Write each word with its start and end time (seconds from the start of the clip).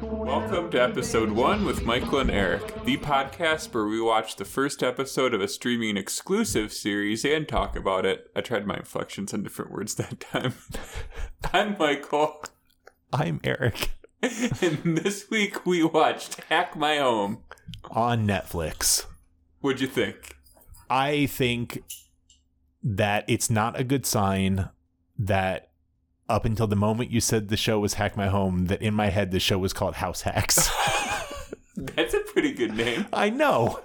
Welcome 0.00 0.70
to 0.70 0.80
episode 0.80 1.32
one 1.32 1.64
with 1.64 1.84
Michael 1.84 2.20
and 2.20 2.30
Eric, 2.30 2.84
the 2.84 2.98
podcast 2.98 3.74
where 3.74 3.86
we 3.86 4.00
watch 4.00 4.36
the 4.36 4.44
first 4.44 4.84
episode 4.84 5.34
of 5.34 5.40
a 5.40 5.48
streaming 5.48 5.96
exclusive 5.96 6.72
series 6.72 7.24
and 7.24 7.48
talk 7.48 7.74
about 7.74 8.06
it. 8.06 8.30
I 8.36 8.42
tried 8.42 8.68
my 8.68 8.76
inflections 8.76 9.34
on 9.34 9.42
different 9.42 9.72
words 9.72 9.96
that 9.96 10.20
time. 10.20 10.54
I'm 11.52 11.76
Michael, 11.78 12.44
I'm 13.12 13.40
Eric 13.42 13.90
and 14.22 14.98
this 14.98 15.28
week 15.30 15.66
we 15.66 15.82
watched 15.82 16.40
Hack 16.44 16.76
My 16.76 16.98
Home. 16.98 17.42
on 17.90 18.24
Netflix. 18.24 19.06
What'd 19.60 19.80
you 19.80 19.88
think? 19.88 20.36
I 20.88 21.26
think 21.26 21.82
that 22.84 23.24
it's 23.26 23.50
not 23.50 23.80
a 23.80 23.84
good 23.84 24.06
sign 24.06 24.68
that 25.18 25.69
up 26.30 26.44
until 26.44 26.66
the 26.66 26.76
moment 26.76 27.10
you 27.10 27.20
said 27.20 27.48
the 27.48 27.56
show 27.56 27.80
was 27.80 27.94
Hack 27.94 28.16
My 28.16 28.28
Home, 28.28 28.66
that 28.66 28.80
in 28.80 28.94
my 28.94 29.08
head 29.08 29.30
the 29.32 29.40
show 29.40 29.58
was 29.58 29.72
called 29.72 29.96
House 29.96 30.22
Hacks. 30.22 30.70
That's 31.76 32.14
a 32.14 32.20
pretty 32.20 32.52
good 32.52 32.74
name. 32.74 33.06
I 33.12 33.30
know. 33.30 33.80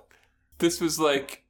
This 0.59 0.79
was 0.79 0.99
like 0.99 1.43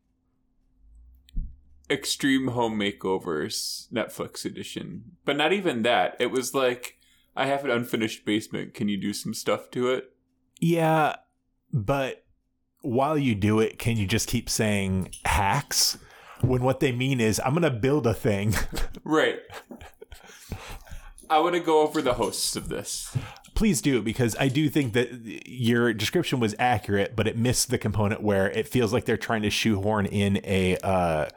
Extreme 1.90 2.50
Home 2.50 2.80
Makeovers 2.80 3.92
Netflix 3.92 4.46
edition. 4.46 5.18
But 5.26 5.38
not 5.38 5.54
even 5.54 5.84
that. 5.84 6.16
It 6.20 6.32
was 6.32 6.54
like 6.56 6.98
I 7.36 7.46
have 7.48 7.66
an 7.66 7.72
unfinished 7.72 8.26
basement. 8.26 8.74
Can 8.74 8.88
you 8.88 8.98
do 8.98 9.14
some 9.14 9.34
stuff 9.34 9.70
to 9.72 9.90
it? 9.90 10.12
Yeah, 10.60 11.18
but 11.74 12.24
while 12.82 13.18
you 13.18 13.36
do 13.36 13.60
it, 13.60 13.78
can 13.78 13.98
you 13.98 14.08
just 14.08 14.28
keep 14.28 14.50
saying 14.50 15.14
hacks? 15.26 15.98
When 16.42 16.64
what 16.64 16.80
they 16.80 16.92
mean 16.92 17.20
is, 17.20 17.42
I'm 17.44 17.52
going 17.54 17.64
to 17.64 17.72
build 17.72 18.08
a 18.08 18.14
thing. 18.14 18.54
Right. 19.04 19.40
I 21.30 21.40
want 21.40 21.56
to 21.56 21.60
go 21.60 21.82
over 21.82 22.02
the 22.02 22.14
hosts 22.14 22.56
of 22.56 22.70
this. 22.70 23.16
Please 23.54 23.82
do, 23.82 24.02
because 24.02 24.36
I 24.40 24.48
do 24.50 24.70
think 24.70 24.94
that 24.94 25.10
your 25.48 25.94
description 25.94 26.40
was 26.40 26.54
accurate, 26.60 27.16
but 27.16 27.28
it 27.28 27.38
missed 27.38 27.70
the 27.70 27.78
component 27.78 28.22
where 28.22 28.50
it 28.52 28.68
feels 28.68 28.92
like 28.92 29.06
they're 29.06 29.18
trying 29.18 29.44
to 29.44 29.50
shoehorn 29.50 30.06
in 30.06 30.42
a 30.44 30.78
uh, 30.78 31.30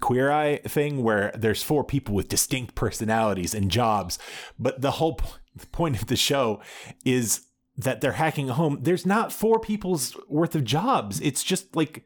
queer 0.00 0.32
eye 0.32 0.56
thing 0.66 1.02
where 1.02 1.30
there's 1.36 1.62
four 1.62 1.84
people 1.84 2.14
with 2.14 2.28
distinct 2.28 2.74
personalities 2.74 3.54
and 3.54 3.70
jobs. 3.70 4.18
But 4.58 4.80
the 4.80 4.92
whole 4.92 5.14
po- 5.14 5.38
point 5.70 6.00
of 6.00 6.08
the 6.08 6.16
show 6.16 6.60
is 7.04 7.42
that 7.76 8.00
they're 8.00 8.12
hacking 8.12 8.50
a 8.50 8.54
home. 8.54 8.78
There's 8.82 9.06
not 9.06 9.32
four 9.32 9.60
people's 9.60 10.16
worth 10.28 10.54
of 10.54 10.64
jobs. 10.64 11.20
It's 11.20 11.44
just 11.44 11.76
like, 11.76 12.04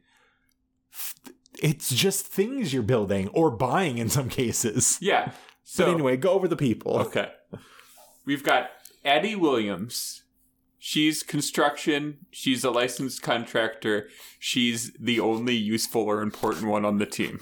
f- 0.92 1.14
it's 1.62 1.94
just 1.94 2.26
things 2.26 2.74
you're 2.74 2.82
building 2.82 3.28
or 3.28 3.50
buying 3.50 3.96
in 3.96 4.10
some 4.10 4.28
cases. 4.28 4.98
Yeah. 5.00 5.32
So 5.68 5.86
But 5.86 5.94
anyway, 5.94 6.16
go 6.16 6.30
over 6.30 6.46
the 6.46 6.56
people. 6.56 6.96
Okay. 7.00 7.32
We've 8.24 8.44
got 8.44 8.70
Addie 9.04 9.34
Williams. 9.34 10.22
She's 10.78 11.24
construction. 11.24 12.18
She's 12.30 12.62
a 12.62 12.70
licensed 12.70 13.20
contractor. 13.20 14.08
She's 14.38 14.92
the 14.92 15.18
only 15.18 15.56
useful 15.56 16.02
or 16.02 16.22
important 16.22 16.68
one 16.68 16.84
on 16.84 16.98
the 16.98 17.04
team. 17.04 17.40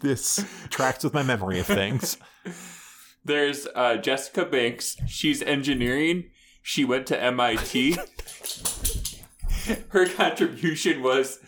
This 0.00 0.44
tracks 0.68 1.02
with 1.02 1.14
my 1.14 1.22
memory 1.22 1.60
of 1.60 1.66
things. 1.66 2.18
There's 3.24 3.66
uh, 3.74 3.96
Jessica 3.96 4.44
Banks. 4.44 4.98
She's 5.06 5.40
engineering. 5.40 6.24
She 6.60 6.84
went 6.84 7.06
to 7.06 7.18
MIT. 7.18 7.96
Her 9.88 10.06
contribution 10.06 11.02
was 11.02 11.38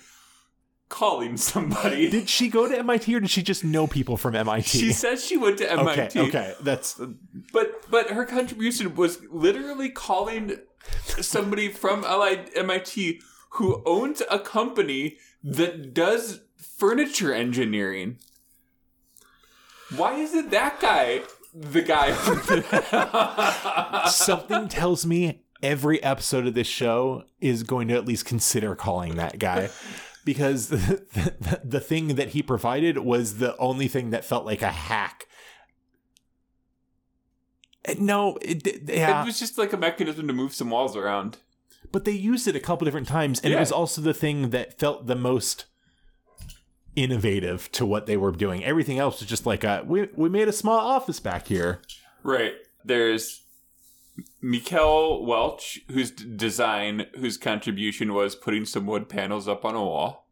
calling 0.95 1.37
somebody. 1.37 2.09
Did 2.11 2.29
she 2.29 2.49
go 2.49 2.69
to 2.69 2.79
MIT 2.79 3.13
or 3.13 3.19
did 3.19 3.31
she 3.31 3.43
just 3.43 3.65
know 3.65 3.89
people 3.89 4.17
from 4.17 4.37
MIT? 4.37 4.79
She 4.79 4.93
says 4.93 5.25
she 5.25 5.37
went 5.37 5.59
to 5.59 5.65
okay, 5.81 6.03
MIT. 6.03 6.21
okay, 6.21 6.55
that's 6.61 7.01
uh, 7.01 7.09
But 7.53 7.91
but 7.91 8.11
her 8.11 8.25
contribution 8.25 8.95
was 8.95 9.19
literally 9.29 9.91
calling 9.91 10.59
somebody 11.21 11.69
from 11.69 12.03
LI 12.03 12.45
MIT 12.55 13.21
who 13.51 13.83
owns 13.85 14.23
a 14.31 14.39
company 14.39 15.17
that 15.43 15.95
does 15.95 16.43
furniture 16.57 17.35
engineering. 17.35 18.19
Why 19.97 20.15
isn't 20.15 20.51
that 20.51 20.81
guy 20.81 21.23
the 21.53 21.83
guy? 21.83 22.13
something 24.11 24.69
tells 24.69 25.05
me 25.05 25.43
every 25.61 26.01
episode 26.05 26.47
of 26.47 26.55
this 26.55 26.69
show 26.69 27.25
is 27.41 27.65
going 27.65 27.89
to 27.89 27.95
at 27.95 28.07
least 28.07 28.25
consider 28.25 28.77
calling 28.77 29.17
that 29.17 29.41
guy 29.41 29.71
because 30.25 30.69
the, 30.69 30.77
the, 31.41 31.61
the 31.65 31.81
thing 31.81 32.15
that 32.17 32.31
he 32.31 32.43
provided 32.43 32.99
was 32.99 33.39
the 33.39 33.57
only 33.59 33.89
thing 33.89 34.11
that 34.11 34.25
felt 34.25 34.45
like 34.47 34.63
a 34.63 34.71
hack. 34.71 35.27
No, 37.99 38.37
it, 38.41 38.67
it- 38.67 38.83
yeah, 38.89 39.23
It 39.23 39.27
was 39.27 39.39
just 39.39 39.59
like 39.59 39.73
a 39.73 39.77
mechanism 39.77 40.27
to 40.27 40.33
move 40.33 40.55
some 40.55 40.71
walls 40.71 40.97
around. 40.97 41.39
but 41.93 42.05
they 42.05 42.13
used 42.13 42.49
it 42.49 42.57
a 42.57 42.61
couple 42.61 42.85
different 42.87 43.09
times, 43.09 43.41
and 43.41 43.51
Yeah. 43.51 43.59
it 43.59 43.61
was 43.61 43.73
also 43.73 44.01
the 44.01 44.15
thing 44.15 44.51
that 44.51 44.79
felt 44.79 45.07
the 45.07 45.15
most 45.15 45.67
innovative 46.97 47.71
to 47.73 47.85
what 47.85 48.07
they 48.07 48.17
were 48.17 48.33
doing. 48.33 48.65
Everything 48.65 48.99
else 48.99 49.21
was 49.21 49.29
just 49.29 49.45
like 49.47 49.65
a 49.65 49.83
we 49.87 50.09
we 50.17 50.29
made 50.29 50.49
a 50.49 50.53
small 50.53 50.79
office 50.79 51.21
back 51.21 51.49
here. 51.49 51.83
Right. 52.23 52.55
There's 52.85 53.43
Mikel 54.41 55.25
Welch, 55.27 55.81
whose 55.91 56.11
design, 56.11 57.07
whose 57.17 57.37
contribution 57.37 58.13
was 58.15 58.35
putting 58.35 58.65
some 58.65 58.87
wood 58.87 59.09
panels 59.09 59.49
up 59.49 59.65
on 59.65 59.75
a 59.75 59.83
wall. 59.83 60.29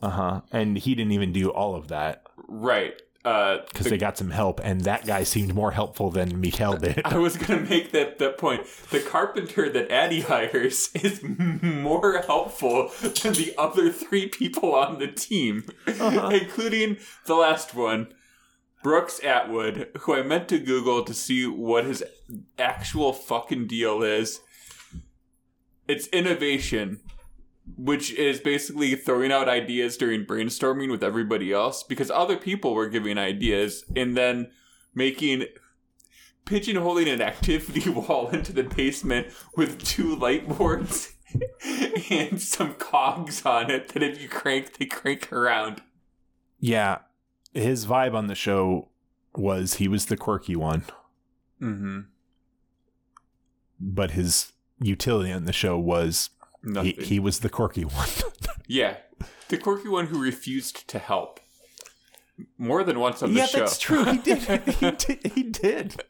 Uh 0.00 0.10
huh. 0.10 0.40
And 0.52 0.78
he 0.78 0.94
didn't 0.94 1.12
even 1.12 1.32
do 1.32 1.50
all 1.50 1.74
of 1.74 1.88
that 1.88 2.24
Right. 2.48 3.00
Uh, 3.24 3.58
because 3.68 3.84
the- 3.84 3.90
they 3.90 3.98
got 3.98 4.18
some 4.18 4.30
help, 4.30 4.60
and 4.64 4.80
that 4.80 5.06
guy 5.06 5.22
seemed 5.22 5.54
more 5.54 5.70
helpful 5.70 6.10
than 6.10 6.40
Mikel 6.40 6.76
did. 6.76 7.00
I 7.04 7.18
was 7.18 7.36
gonna 7.36 7.60
make 7.60 7.92
that 7.92 8.18
that 8.18 8.36
point. 8.36 8.66
The 8.90 8.98
carpenter 8.98 9.68
that 9.70 9.92
Addie 9.92 10.22
hires 10.22 10.90
is 10.94 11.20
more 11.22 12.18
helpful 12.22 12.90
than 13.00 13.34
the 13.34 13.54
other 13.56 13.90
three 13.92 14.26
people 14.28 14.74
on 14.74 14.98
the 14.98 15.06
team, 15.06 15.64
including 15.86 16.96
the 17.26 17.34
last 17.34 17.74
one, 17.76 18.08
Brooks 18.82 19.22
Atwood, 19.22 19.88
who 20.00 20.14
I 20.14 20.22
meant 20.22 20.48
to 20.48 20.58
Google 20.58 21.04
to 21.04 21.14
see 21.14 21.46
what 21.46 21.84
his 21.84 22.02
actual 22.58 23.12
fucking 23.12 23.66
deal 23.68 24.02
is. 24.02 24.40
It's 25.86 26.08
innovation, 26.08 27.00
which 27.76 28.12
is 28.12 28.40
basically 28.40 28.94
throwing 28.96 29.30
out 29.30 29.48
ideas 29.48 29.96
during 29.96 30.24
brainstorming 30.24 30.90
with 30.90 31.04
everybody 31.04 31.52
else 31.52 31.82
because 31.82 32.10
other 32.10 32.36
people 32.36 32.74
were 32.74 32.88
giving 32.88 33.18
ideas 33.18 33.84
and 33.94 34.16
then 34.16 34.50
making 34.94 35.46
pigeonholing 36.44 37.12
an 37.12 37.22
activity 37.22 37.88
wall 37.90 38.28
into 38.30 38.52
the 38.52 38.64
basement 38.64 39.28
with 39.56 39.82
two 39.84 40.16
light 40.16 40.48
boards 40.48 41.12
and 42.10 42.40
some 42.40 42.74
cogs 42.74 43.46
on 43.46 43.70
it 43.70 43.88
that 43.90 44.02
if 44.02 44.20
you 44.20 44.28
crank, 44.28 44.76
they 44.78 44.86
crank 44.86 45.32
around. 45.32 45.82
Yeah, 46.58 46.98
his 47.54 47.86
vibe 47.86 48.14
on 48.14 48.26
the 48.26 48.34
show 48.34 48.88
was 49.34 49.74
he 49.74 49.88
was 49.88 50.06
the 50.06 50.16
quirky 50.16 50.56
one, 50.56 50.84
Mm-hmm. 51.60 52.00
but 53.80 54.12
his 54.12 54.52
utility 54.80 55.30
on 55.32 55.44
the 55.44 55.52
show 55.52 55.78
was 55.78 56.30
he, 56.82 56.92
he 56.92 57.18
was 57.20 57.40
the 57.40 57.48
quirky 57.48 57.84
one. 57.84 58.08
yeah. 58.66 58.96
The 59.48 59.58
quirky 59.58 59.88
one 59.88 60.06
who 60.06 60.20
refused 60.22 60.88
to 60.88 60.98
help. 60.98 61.40
More 62.58 62.82
than 62.82 62.98
once 62.98 63.22
on 63.22 63.32
the 63.34 63.40
yeah, 63.40 63.46
show. 63.46 63.58
that's 63.60 63.78
true. 63.78 64.04
He 64.04 64.18
did. 64.18 64.38
he 64.80 64.90
did. 64.90 65.32
He 65.34 65.42
did. 65.44 66.02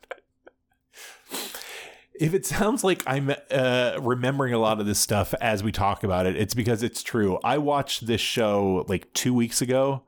If 2.15 2.35
it 2.35 2.47
sounds 2.47 2.85
like 2.85 3.03
I'm 3.07 3.35
uh, 3.51 3.99
remembering 4.01 4.53
a 4.55 4.59
lot 4.59 4.79
of 4.81 4.87
this 4.87 4.99
stuff 4.99 5.35
as 5.41 5.63
we 5.63 5.73
talk 5.73 6.05
about 6.05 6.27
it, 6.27 6.37
it's 6.37 6.55
because 6.55 6.83
it's 6.83 7.03
true. 7.03 7.39
I 7.43 7.59
watched 7.59 8.07
this 8.07 8.21
show 8.21 8.85
like 8.89 9.13
two 9.13 9.35
weeks 9.35 9.61
ago 9.61 10.03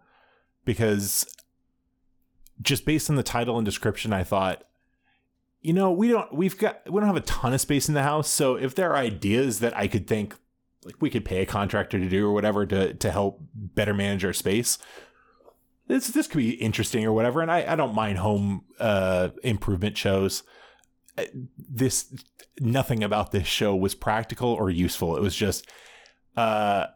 because 0.65 1.27
just 2.63 2.85
based 2.85 3.11
on 3.11 3.17
the 3.17 3.23
title 3.23 3.57
and 3.59 3.65
description, 3.65 4.13
I 4.13 4.25
thought, 4.25 4.65
you 5.61 5.73
know, 5.73 5.91
we 5.91 6.09
don't 6.09 6.33
we've 6.35 6.59
got 6.59 6.81
we 6.91 7.01
don't 7.01 7.09
have 7.09 7.17
a 7.17 7.21
ton 7.21 7.53
of 7.55 7.61
space 7.61 7.89
in 7.89 7.95
the 7.95 8.03
house, 8.03 8.29
so 8.29 8.55
if 8.57 8.75
there 8.75 8.91
are 8.91 8.97
ideas 8.97 9.61
that 9.61 9.77
I 9.77 9.89
could 9.89 10.07
think 10.07 10.37
like 10.85 11.01
we 11.01 11.11
could 11.11 11.25
pay 11.25 11.41
a 11.41 11.47
contractor 11.47 11.99
to 11.99 12.09
do 12.09 12.27
or 12.27 12.33
whatever 12.33 12.67
to 12.67 12.95
to 12.95 13.11
help 13.11 13.41
better 13.55 13.95
manage 13.95 14.25
our 14.25 14.35
space, 14.35 14.79
this 15.89 16.09
this 16.09 16.27
could 16.27 16.39
be 16.39 16.51
interesting 16.51 17.05
or 17.05 17.13
whatever. 17.13 17.41
And 17.41 17.51
I 17.51 17.73
I 17.73 17.77
don't 17.77 17.95
mind 17.95 18.19
home 18.19 18.65
uh 18.79 19.31
improvement 19.43 19.97
shows. 19.97 20.43
Uh, 21.17 21.25
This 21.57 22.13
nothing 22.61 23.03
about 23.03 23.33
this 23.33 23.47
show 23.47 23.75
was 23.75 23.95
practical 23.95 24.51
or 24.51 24.69
useful. 24.71 25.17
It 25.17 25.23
was 25.23 25.35
just 25.35 25.67
uh 26.37 26.87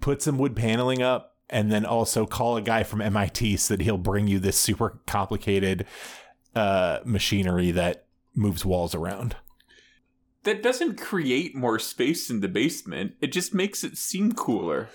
put 0.00 0.22
some 0.22 0.38
wood 0.38 0.54
paneling 0.54 1.02
up 1.02 1.34
and 1.50 1.70
then 1.70 1.84
also 1.84 2.26
call 2.26 2.56
a 2.56 2.62
guy 2.62 2.82
from 2.82 3.00
MIT 3.00 3.56
so 3.56 3.76
that 3.76 3.82
he'll 3.82 3.98
bring 3.98 4.26
you 4.26 4.38
this 4.38 4.56
super 4.56 4.98
complicated 5.06 5.86
uh 6.54 7.00
machinery 7.04 7.70
that 7.70 8.06
moves 8.34 8.64
walls 8.64 8.94
around. 8.94 9.36
That 10.44 10.62
doesn't 10.62 10.96
create 10.96 11.54
more 11.54 11.78
space 11.78 12.30
in 12.30 12.40
the 12.40 12.48
basement. 12.48 13.14
It 13.20 13.32
just 13.32 13.52
makes 13.52 13.84
it 13.84 13.98
seem 13.98 14.32
cooler. 14.32 14.88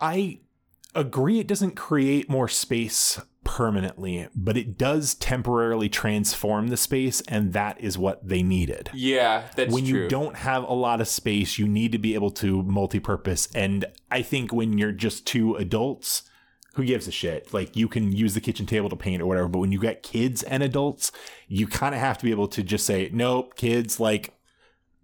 I 0.00 0.40
agree 0.94 1.38
it 1.40 1.46
doesn't 1.46 1.74
create 1.74 2.28
more 2.28 2.48
space 2.48 3.20
permanently, 3.44 4.28
but 4.34 4.56
it 4.56 4.78
does 4.78 5.14
temporarily 5.14 5.88
transform 5.88 6.68
the 6.68 6.76
space, 6.76 7.20
and 7.22 7.52
that 7.52 7.80
is 7.80 7.98
what 7.98 8.26
they 8.26 8.42
needed. 8.42 8.90
Yeah, 8.94 9.48
that's 9.56 9.72
when 9.72 9.84
true. 9.84 10.02
you 10.02 10.08
don't 10.08 10.36
have 10.36 10.62
a 10.62 10.72
lot 10.72 11.00
of 11.00 11.08
space, 11.08 11.58
you 11.58 11.66
need 11.66 11.92
to 11.92 11.98
be 11.98 12.14
able 12.14 12.30
to 12.32 12.62
multi-purpose. 12.62 13.48
And 13.54 13.84
I 14.10 14.22
think 14.22 14.52
when 14.52 14.78
you're 14.78 14.92
just 14.92 15.26
two 15.26 15.56
adults, 15.56 16.22
who 16.74 16.84
gives 16.84 17.06
a 17.06 17.10
shit? 17.10 17.52
Like 17.52 17.76
you 17.76 17.88
can 17.88 18.12
use 18.12 18.34
the 18.34 18.40
kitchen 18.40 18.64
table 18.64 18.88
to 18.88 18.96
paint 18.96 19.20
or 19.20 19.26
whatever, 19.26 19.48
but 19.48 19.58
when 19.58 19.72
you 19.72 19.78
got 19.78 20.02
kids 20.02 20.42
and 20.42 20.62
adults, 20.62 21.12
you 21.48 21.66
kind 21.66 21.94
of 21.94 22.00
have 22.00 22.18
to 22.18 22.24
be 22.24 22.30
able 22.30 22.48
to 22.48 22.62
just 22.62 22.86
say, 22.86 23.10
"Nope, 23.12 23.56
kids, 23.56 24.00
like 24.00 24.34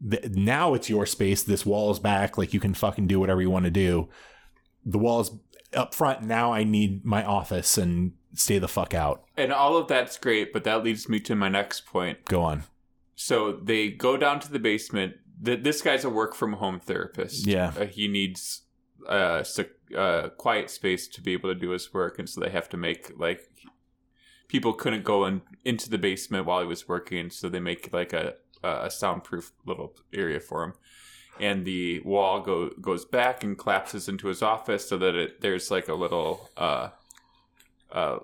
th- 0.08 0.30
now 0.30 0.74
it's 0.74 0.88
your 0.88 1.06
space. 1.06 1.42
This 1.42 1.66
wall 1.66 1.90
is 1.90 1.98
back. 1.98 2.38
Like 2.38 2.54
you 2.54 2.60
can 2.60 2.74
fucking 2.74 3.06
do 3.06 3.20
whatever 3.20 3.42
you 3.42 3.50
want 3.50 3.64
to 3.66 3.70
do. 3.70 4.08
The 4.84 4.98
wall 4.98 5.20
is 5.20 5.30
up 5.74 5.94
front. 5.94 6.22
Now 6.22 6.52
I 6.52 6.64
need 6.64 7.04
my 7.04 7.24
office 7.24 7.76
and 7.76 8.12
stay 8.34 8.58
the 8.58 8.68
fuck 8.68 8.94
out. 8.94 9.24
and 9.36 9.52
all 9.52 9.76
of 9.76 9.88
that's 9.88 10.18
great, 10.18 10.52
but 10.52 10.64
that 10.64 10.84
leads 10.84 11.08
me 11.08 11.20
to 11.20 11.34
my 11.34 11.48
next 11.48 11.86
point. 11.86 12.24
Go 12.26 12.42
on. 12.42 12.64
So 13.14 13.52
they 13.52 13.90
go 13.90 14.16
down 14.16 14.40
to 14.40 14.50
the 14.52 14.58
basement. 14.58 15.14
Th- 15.44 15.62
This 15.62 15.82
guy's 15.82 16.04
a 16.04 16.10
work 16.10 16.34
from 16.34 16.54
home 16.54 16.78
therapist. 16.80 17.46
Yeah. 17.46 17.72
Uh, 17.78 17.86
he 17.86 18.06
needs 18.08 18.62
uh, 19.08 19.42
sec- 19.42 19.70
uh, 19.96 20.28
quiet 20.36 20.70
space 20.70 21.08
to 21.08 21.20
be 21.20 21.32
able 21.32 21.52
to 21.52 21.58
do 21.58 21.70
his 21.70 21.92
work, 21.94 22.18
and 22.18 22.28
so 22.28 22.40
they 22.40 22.50
have 22.50 22.68
to 22.70 22.76
make 22.76 23.12
like 23.18 23.40
people 24.48 24.72
couldn't 24.72 25.04
go 25.04 25.24
in, 25.26 25.42
into 25.64 25.88
the 25.90 25.98
basement 25.98 26.46
while 26.46 26.60
he 26.60 26.66
was 26.66 26.88
working, 26.88 27.30
so 27.30 27.48
they 27.48 27.60
make 27.60 27.92
like 27.92 28.12
a 28.12 28.34
a 28.64 28.90
soundproof 28.90 29.52
little 29.66 29.94
area 30.12 30.40
for 30.40 30.64
him. 30.64 30.72
And 31.40 31.64
the 31.64 32.00
wall 32.00 32.40
go 32.40 32.70
goes 32.80 33.04
back 33.04 33.44
and 33.44 33.56
collapses 33.56 34.08
into 34.08 34.26
his 34.28 34.42
office, 34.42 34.88
so 34.88 34.98
that 34.98 35.14
it 35.14 35.40
there's 35.40 35.70
like 35.70 35.88
a 35.88 35.94
little 35.94 36.50
uh, 36.56 36.88
uh, 37.92 38.18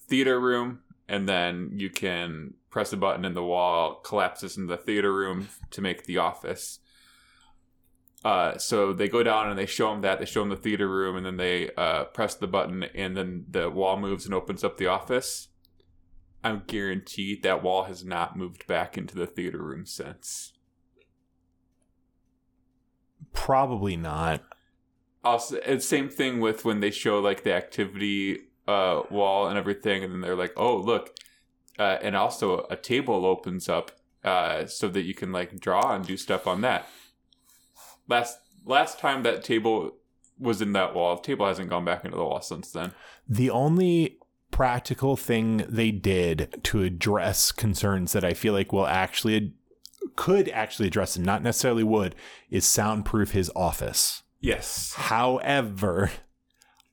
theater 0.00 0.40
room, 0.40 0.80
and 1.08 1.28
then 1.28 1.72
you 1.74 1.90
can 1.90 2.54
press 2.70 2.92
a 2.92 2.96
button 2.96 3.24
and 3.24 3.36
the 3.36 3.44
wall 3.44 3.96
collapses 3.96 4.56
in 4.56 4.66
the 4.66 4.76
theater 4.76 5.14
room 5.14 5.48
to 5.70 5.80
make 5.80 6.04
the 6.04 6.18
office. 6.18 6.80
Uh, 8.24 8.56
so 8.56 8.92
they 8.92 9.06
go 9.06 9.22
down 9.22 9.50
and 9.50 9.58
they 9.58 9.66
show 9.66 9.92
him 9.92 10.00
that 10.00 10.18
they 10.18 10.24
show 10.24 10.42
him 10.42 10.48
the 10.48 10.56
theater 10.56 10.88
room, 10.88 11.14
and 11.14 11.26
then 11.26 11.36
they 11.36 11.70
uh, 11.76 12.04
press 12.04 12.34
the 12.34 12.46
button, 12.46 12.84
and 12.94 13.16
then 13.16 13.44
the 13.50 13.68
wall 13.68 13.98
moves 13.98 14.24
and 14.24 14.34
opens 14.34 14.64
up 14.64 14.78
the 14.78 14.86
office. 14.86 15.48
I'm 16.42 16.62
guaranteed 16.66 17.42
that 17.42 17.62
wall 17.62 17.84
has 17.84 18.04
not 18.04 18.36
moved 18.36 18.66
back 18.66 18.96
into 18.96 19.14
the 19.14 19.26
theater 19.26 19.62
room 19.62 19.84
since. 19.84 20.54
Probably 23.32 23.96
not. 23.96 24.42
Also, 25.22 25.58
same 25.78 26.08
thing 26.08 26.40
with 26.40 26.64
when 26.64 26.80
they 26.80 26.90
show 26.90 27.18
like 27.18 27.44
the 27.44 27.52
activity 27.52 28.40
uh, 28.66 29.02
wall 29.10 29.48
and 29.48 29.58
everything, 29.58 30.02
and 30.04 30.12
then 30.12 30.20
they're 30.20 30.36
like, 30.36 30.52
"Oh, 30.56 30.76
look," 30.76 31.16
uh, 31.78 31.98
and 32.02 32.16
also 32.16 32.66
a 32.70 32.76
table 32.76 33.26
opens 33.26 33.68
up 33.68 33.92
uh, 34.24 34.66
so 34.66 34.88
that 34.88 35.02
you 35.02 35.14
can 35.14 35.32
like 35.32 35.60
draw 35.60 35.94
and 35.94 36.06
do 36.06 36.16
stuff 36.16 36.46
on 36.46 36.60
that. 36.62 36.88
Last 38.08 38.38
last 38.64 38.98
time 38.98 39.22
that 39.22 39.44
table 39.44 39.96
was 40.38 40.60
in 40.60 40.72
that 40.72 40.94
wall, 40.94 41.16
the 41.16 41.22
table 41.22 41.46
hasn't 41.46 41.70
gone 41.70 41.84
back 41.84 42.04
into 42.04 42.16
the 42.16 42.24
wall 42.24 42.40
since 42.40 42.70
then. 42.70 42.92
The 43.28 43.50
only 43.50 44.18
practical 44.50 45.16
thing 45.16 45.64
they 45.68 45.90
did 45.90 46.60
to 46.62 46.82
address 46.82 47.52
concerns 47.52 48.12
that 48.12 48.24
I 48.24 48.34
feel 48.34 48.52
like 48.52 48.72
will 48.72 48.86
actually 48.86 49.54
could 50.16 50.48
actually 50.50 50.86
address 50.86 51.16
and 51.16 51.24
not 51.24 51.42
necessarily 51.42 51.82
would 51.82 52.14
is 52.50 52.64
soundproof 52.64 53.32
his 53.32 53.50
office. 53.56 54.22
Yes. 54.40 54.94
However, 54.94 56.10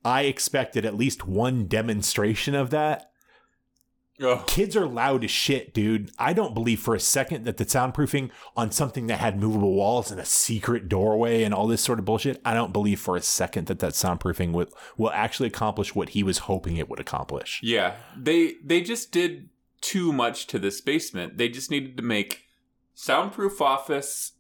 I 0.04 0.24
expected 0.24 0.86
at 0.86 0.96
least 0.96 1.28
one 1.28 1.68
demonstration 1.68 2.56
of 2.56 2.70
that. 2.72 3.12
Oh, 4.20 4.44
Kids 4.46 4.76
are 4.76 4.86
loud 4.86 5.24
as 5.24 5.32
shit, 5.32 5.74
dude. 5.74 6.12
I 6.20 6.34
don't 6.34 6.54
believe 6.54 6.80
for 6.80 6.94
a 6.94 7.00
second 7.00 7.46
that 7.46 7.58
the 7.58 7.66
soundproofing 7.66 8.30
on 8.56 8.72
something 8.72 9.08
that 9.08 9.20
had 9.20 9.40
movable 9.40 9.74
walls 9.74 10.12
and 10.12 10.20
a 10.20 10.26
secret 10.26 10.88
doorway 10.88 11.42
and 11.42 11.56
all 11.56 11.66
this 11.66 11.82
sort 11.82 11.98
of 11.98 12.06
bullshit, 12.06 12.40
I 12.46 12.54
don't 12.54 12.72
believe 12.74 13.00
for 13.00 13.16
a 13.16 13.22
second 13.22 13.66
that 13.68 13.80
that 13.80 13.94
soundproofing 13.94 14.52
will, 14.52 14.68
will 14.96 15.10
actually 15.12 15.48
accomplish 15.48 15.96
what 15.96 16.10
he 16.10 16.22
was 16.22 16.40
hoping 16.40 16.78
it 16.78 16.88
would 16.88 17.00
accomplish. 17.00 17.62
yeah. 17.64 17.96
They 18.16 18.56
they 18.64 18.82
just 18.82 19.12
did 19.12 19.50
too 19.80 20.14
much 20.14 20.46
to 20.48 20.60
this 20.60 20.82
basement. 20.82 21.38
They 21.38 21.50
just 21.50 21.72
needed 21.72 21.98
to 21.98 22.04
make 22.04 22.44
soundproof 22.94 23.60
office 23.60 24.34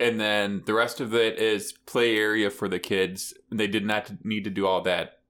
and 0.00 0.18
then 0.20 0.62
the 0.66 0.74
rest 0.74 1.00
of 1.00 1.14
it 1.14 1.38
is 1.38 1.72
play 1.72 2.16
area 2.16 2.50
for 2.50 2.68
the 2.68 2.78
kids. 2.80 3.34
They 3.52 3.66
did 3.68 3.84
not 3.84 4.24
need 4.24 4.42
to 4.44 4.50
do 4.50 4.66
all 4.66 4.80
that 4.82 5.20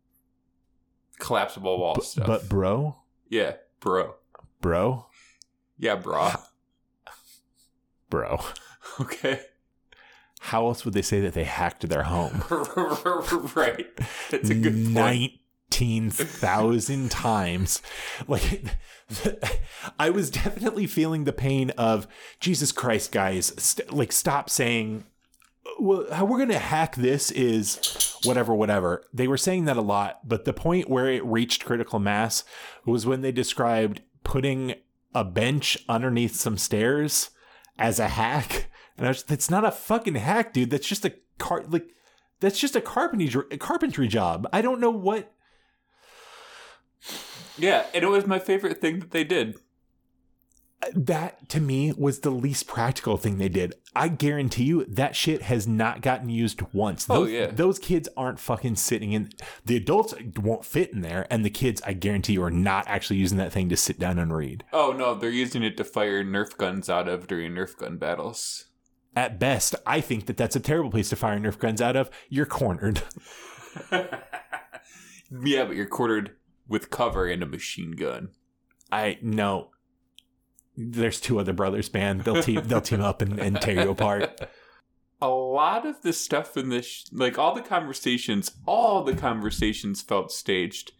collapsible 1.18 1.78
wall 1.78 1.94
But, 1.96 2.04
stuff. 2.04 2.26
but 2.26 2.48
bro, 2.48 2.96
yeah, 3.28 3.54
bro. 3.80 4.14
bro, 4.60 5.06
Yeah, 5.78 5.96
bro. 5.96 6.30
bro, 8.08 8.40
okay. 9.00 9.40
how 10.40 10.66
else 10.66 10.84
would 10.84 10.94
they 10.94 11.02
say 11.02 11.20
that 11.20 11.34
they 11.34 11.44
hacked 11.44 11.86
their 11.88 12.04
home? 12.04 12.42
right. 13.54 13.86
That's 14.30 14.50
a 14.50 14.54
good 14.54 14.94
point. 14.94 15.32
19,000 15.70 17.10
times. 17.10 17.82
Like, 18.28 18.64
I 19.98 20.10
was 20.10 20.30
definitely 20.30 20.86
feeling 20.86 21.24
the 21.24 21.32
pain 21.32 21.70
of 21.70 22.06
Jesus 22.38 22.72
Christ, 22.72 23.12
guys. 23.12 23.52
St- 23.56 23.92
like, 23.92 24.12
stop 24.12 24.50
saying, 24.50 25.04
well, 25.78 26.06
how 26.12 26.24
we're 26.24 26.38
going 26.38 26.50
to 26.50 26.58
hack 26.58 26.96
this 26.96 27.30
is 27.30 28.18
whatever, 28.24 28.54
whatever. 28.54 29.04
They 29.12 29.26
were 29.26 29.36
saying 29.36 29.64
that 29.64 29.76
a 29.76 29.82
lot, 29.82 30.28
but 30.28 30.44
the 30.44 30.52
point 30.52 30.88
where 30.88 31.08
it 31.08 31.24
reached 31.24 31.64
critical 31.64 31.98
mass 31.98 32.44
was 32.84 33.06
when 33.06 33.22
they 33.22 33.32
described 33.32 34.02
putting 34.22 34.74
a 35.14 35.24
bench 35.24 35.78
underneath 35.88 36.34
some 36.36 36.58
stairs 36.58 37.30
as 37.78 37.98
a 37.98 38.08
hack. 38.08 38.70
And 38.96 39.06
I 39.06 39.10
was, 39.10 39.22
that's 39.22 39.50
not 39.50 39.64
a 39.64 39.70
fucking 39.70 40.16
hack, 40.16 40.52
dude. 40.52 40.70
That's 40.70 40.86
just 40.86 41.04
a 41.04 41.14
car, 41.38 41.64
like, 41.68 41.94
that's 42.40 42.58
just 42.58 42.76
a 42.76 42.80
carpentry 42.80 43.44
a 43.50 43.58
carpentry 43.58 44.08
job. 44.08 44.48
I 44.52 44.62
don't 44.62 44.80
know 44.80 44.90
what 44.90 45.32
Yeah, 47.58 47.86
and 47.94 48.04
it 48.04 48.08
was 48.08 48.26
my 48.26 48.38
favorite 48.38 48.80
thing 48.80 49.00
that 49.00 49.10
they 49.10 49.24
did. 49.24 49.58
that 50.94 51.46
to 51.50 51.60
me 51.60 51.92
was 51.92 52.20
the 52.20 52.30
least 52.30 52.66
practical 52.66 53.16
thing 53.18 53.36
they 53.36 53.50
did. 53.50 53.74
I 53.94 54.08
guarantee 54.08 54.64
you 54.64 54.84
that 54.86 55.14
shit 55.14 55.42
has 55.42 55.66
not 55.66 56.00
gotten 56.00 56.30
used 56.30 56.62
once. 56.72 57.06
Oh, 57.10 57.24
yeah. 57.24 57.46
those 57.48 57.78
kids 57.78 58.08
aren't 58.16 58.38
fucking 58.38 58.76
sitting 58.76 59.12
in. 59.12 59.30
The 59.64 59.76
adults 59.76 60.14
won't 60.40 60.64
fit 60.64 60.92
in 60.92 61.02
there, 61.02 61.26
and 61.30 61.44
the 61.44 61.50
kids, 61.50 61.82
I 61.84 61.92
guarantee 61.92 62.34
you, 62.34 62.42
are 62.44 62.50
not 62.50 62.88
actually 62.88 63.18
using 63.18 63.36
that 63.38 63.52
thing 63.52 63.68
to 63.68 63.76
sit 63.76 63.98
down 63.98 64.18
and 64.18 64.34
read. 64.34 64.64
Oh 64.72 64.92
no, 64.92 65.14
they're 65.14 65.28
using 65.28 65.62
it 65.62 65.76
to 65.76 65.84
fire 65.84 66.24
Nerf 66.24 66.56
guns 66.56 66.88
out 66.88 67.08
of 67.08 67.26
during 67.26 67.52
Nerf 67.52 67.76
gun 67.76 67.98
battles. 67.98 68.66
At 69.16 69.40
best, 69.40 69.74
I 69.84 70.00
think 70.00 70.26
that 70.26 70.36
that's 70.36 70.56
a 70.56 70.60
terrible 70.60 70.90
place 70.90 71.10
to 71.10 71.16
fire 71.16 71.38
Nerf 71.38 71.58
guns 71.58 71.82
out 71.82 71.96
of. 71.96 72.10
You're 72.28 72.46
cornered. 72.46 73.02
yeah, 73.90 75.64
but 75.64 75.76
you're 75.76 75.86
quartered 75.86 76.36
with 76.70 76.88
cover 76.88 77.26
and 77.26 77.42
a 77.42 77.46
machine 77.46 77.90
gun. 77.90 78.30
I 78.90 79.18
no. 79.20 79.70
There's 80.76 81.20
two 81.20 81.38
other 81.38 81.52
brothers, 81.52 81.92
man. 81.92 82.18
They'll 82.18 82.42
team. 82.42 82.62
they'll 82.66 82.80
team 82.80 83.02
up 83.02 83.20
and, 83.20 83.38
and 83.38 83.60
tear 83.60 83.84
you 83.84 83.90
apart. 83.90 84.48
A 85.20 85.28
lot 85.28 85.84
of 85.84 86.00
the 86.00 86.14
stuff 86.14 86.56
in 86.56 86.70
this, 86.70 86.86
sh- 86.86 87.04
like 87.12 87.38
all 87.38 87.54
the 87.54 87.60
conversations, 87.60 88.52
all 88.64 89.04
the 89.04 89.14
conversations 89.14 90.00
felt 90.00 90.32
staged. 90.32 90.92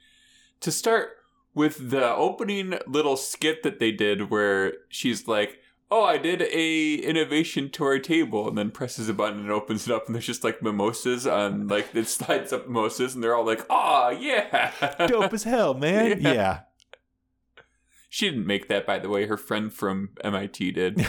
To 0.60 0.70
start 0.70 1.12
with 1.54 1.90
the 1.90 2.14
opening 2.14 2.74
little 2.86 3.16
skit 3.16 3.62
that 3.62 3.78
they 3.78 3.92
did, 3.92 4.28
where 4.30 4.74
she's 4.90 5.26
like, 5.26 5.60
"Oh, 5.90 6.04
I 6.04 6.18
did 6.18 6.42
a 6.42 6.94
innovation 6.94 7.70
to 7.70 7.84
our 7.84 7.98
table," 7.98 8.48
and 8.48 8.56
then 8.56 8.70
presses 8.70 9.08
a 9.08 9.14
button 9.14 9.40
and 9.40 9.50
opens 9.50 9.86
it 9.88 9.92
up, 9.94 10.06
and 10.06 10.14
there's 10.14 10.26
just 10.26 10.44
like 10.44 10.62
mimosas 10.62 11.26
on, 11.26 11.68
like 11.68 11.94
it 11.94 12.06
slides 12.06 12.52
up 12.52 12.66
mimosas, 12.66 13.14
and 13.14 13.22
they're 13.24 13.34
all 13.34 13.46
like, 13.46 13.64
"Oh 13.68 14.10
yeah, 14.10 14.72
Dope 15.06 15.32
as 15.32 15.44
hell, 15.44 15.74
man. 15.74 16.20
Yeah. 16.20 16.32
yeah. 16.32 16.60
She 18.12 18.28
didn't 18.28 18.46
make 18.46 18.66
that, 18.68 18.86
by 18.86 18.98
the 18.98 19.08
way. 19.08 19.26
Her 19.26 19.36
friend 19.36 19.72
from 19.72 20.10
MIT 20.24 20.72
did. 20.72 21.06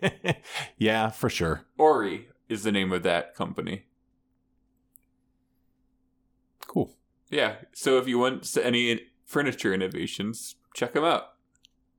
yeah, 0.78 1.10
for 1.10 1.28
sure. 1.28 1.66
Ori 1.76 2.28
is 2.48 2.62
the 2.62 2.72
name 2.72 2.92
of 2.92 3.02
that 3.02 3.34
company. 3.34 3.84
Cool. 6.66 6.94
Yeah. 7.30 7.56
So 7.74 7.98
if 7.98 8.08
you 8.08 8.18
want 8.18 8.56
any 8.56 9.02
furniture 9.26 9.74
innovations, 9.74 10.56
check 10.74 10.94
them 10.94 11.04
out. 11.04 11.34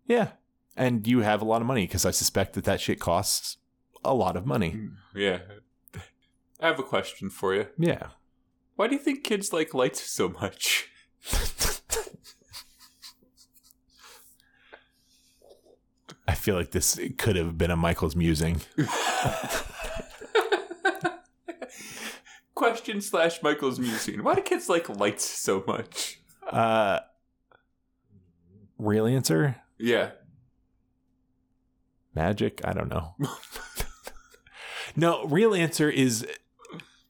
Yeah. 0.07 0.29
And 0.75 1.07
you 1.07 1.19
have 1.19 1.41
a 1.41 1.45
lot 1.45 1.61
of 1.61 1.67
money 1.67 1.85
because 1.85 2.05
I 2.05 2.11
suspect 2.11 2.53
that 2.53 2.63
that 2.63 2.81
shit 2.81 2.99
costs 2.99 3.57
a 4.03 4.13
lot 4.13 4.35
of 4.35 4.45
money. 4.45 4.89
Yeah. 5.15 5.39
I 6.59 6.67
have 6.67 6.79
a 6.79 6.83
question 6.83 7.29
for 7.29 7.53
you. 7.53 7.67
Yeah. 7.77 8.07
Why 8.75 8.87
do 8.87 8.95
you 8.95 8.99
think 9.01 9.23
kids 9.23 9.53
like 9.53 9.73
lights 9.73 10.01
so 10.01 10.29
much? 10.29 10.89
I 16.27 16.35
feel 16.35 16.55
like 16.55 16.71
this 16.71 16.99
could 17.17 17.35
have 17.35 17.57
been 17.57 17.69
a 17.69 17.75
Michael's 17.75 18.15
musing. 18.15 18.61
question 22.55 23.01
slash 23.01 23.43
Michael's 23.43 23.79
musing. 23.79 24.23
Why 24.23 24.35
do 24.35 24.41
kids 24.41 24.69
like 24.69 24.87
lights 24.89 25.25
so 25.25 25.63
much? 25.67 26.21
Uh, 26.47 26.99
Real 28.79 29.05
answer? 29.05 29.57
Yeah. 29.77 30.11
Magic? 32.15 32.61
I 32.63 32.73
don't 32.73 32.89
know. 32.89 33.15
no, 34.95 35.25
real 35.25 35.53
answer 35.53 35.89
is 35.89 36.25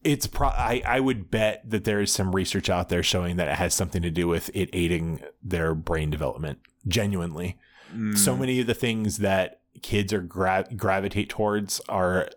it's 0.03 0.27
pro 0.27 0.49
I, 0.49 0.81
I 0.85 0.99
would 0.99 1.31
bet 1.31 1.69
that 1.69 1.85
there 1.85 2.01
is 2.01 2.11
some 2.11 2.35
research 2.35 2.69
out 2.69 2.89
there 2.89 3.03
showing 3.03 3.37
that 3.37 3.47
it 3.47 3.55
has 3.55 3.73
something 3.73 4.01
to 4.01 4.11
do 4.11 4.27
with 4.27 4.49
it 4.53 4.69
aiding 4.73 5.21
their 5.41 5.73
brain 5.73 6.09
development. 6.09 6.59
Genuinely. 6.87 7.57
Mm. 7.93 8.17
So 8.17 8.35
many 8.35 8.59
of 8.59 8.67
the 8.67 8.73
things 8.73 9.19
that 9.19 9.61
kids 9.81 10.11
are 10.13 10.21
gra- 10.21 10.67
gravitate 10.75 11.29
towards 11.29 11.79
are 11.89 12.29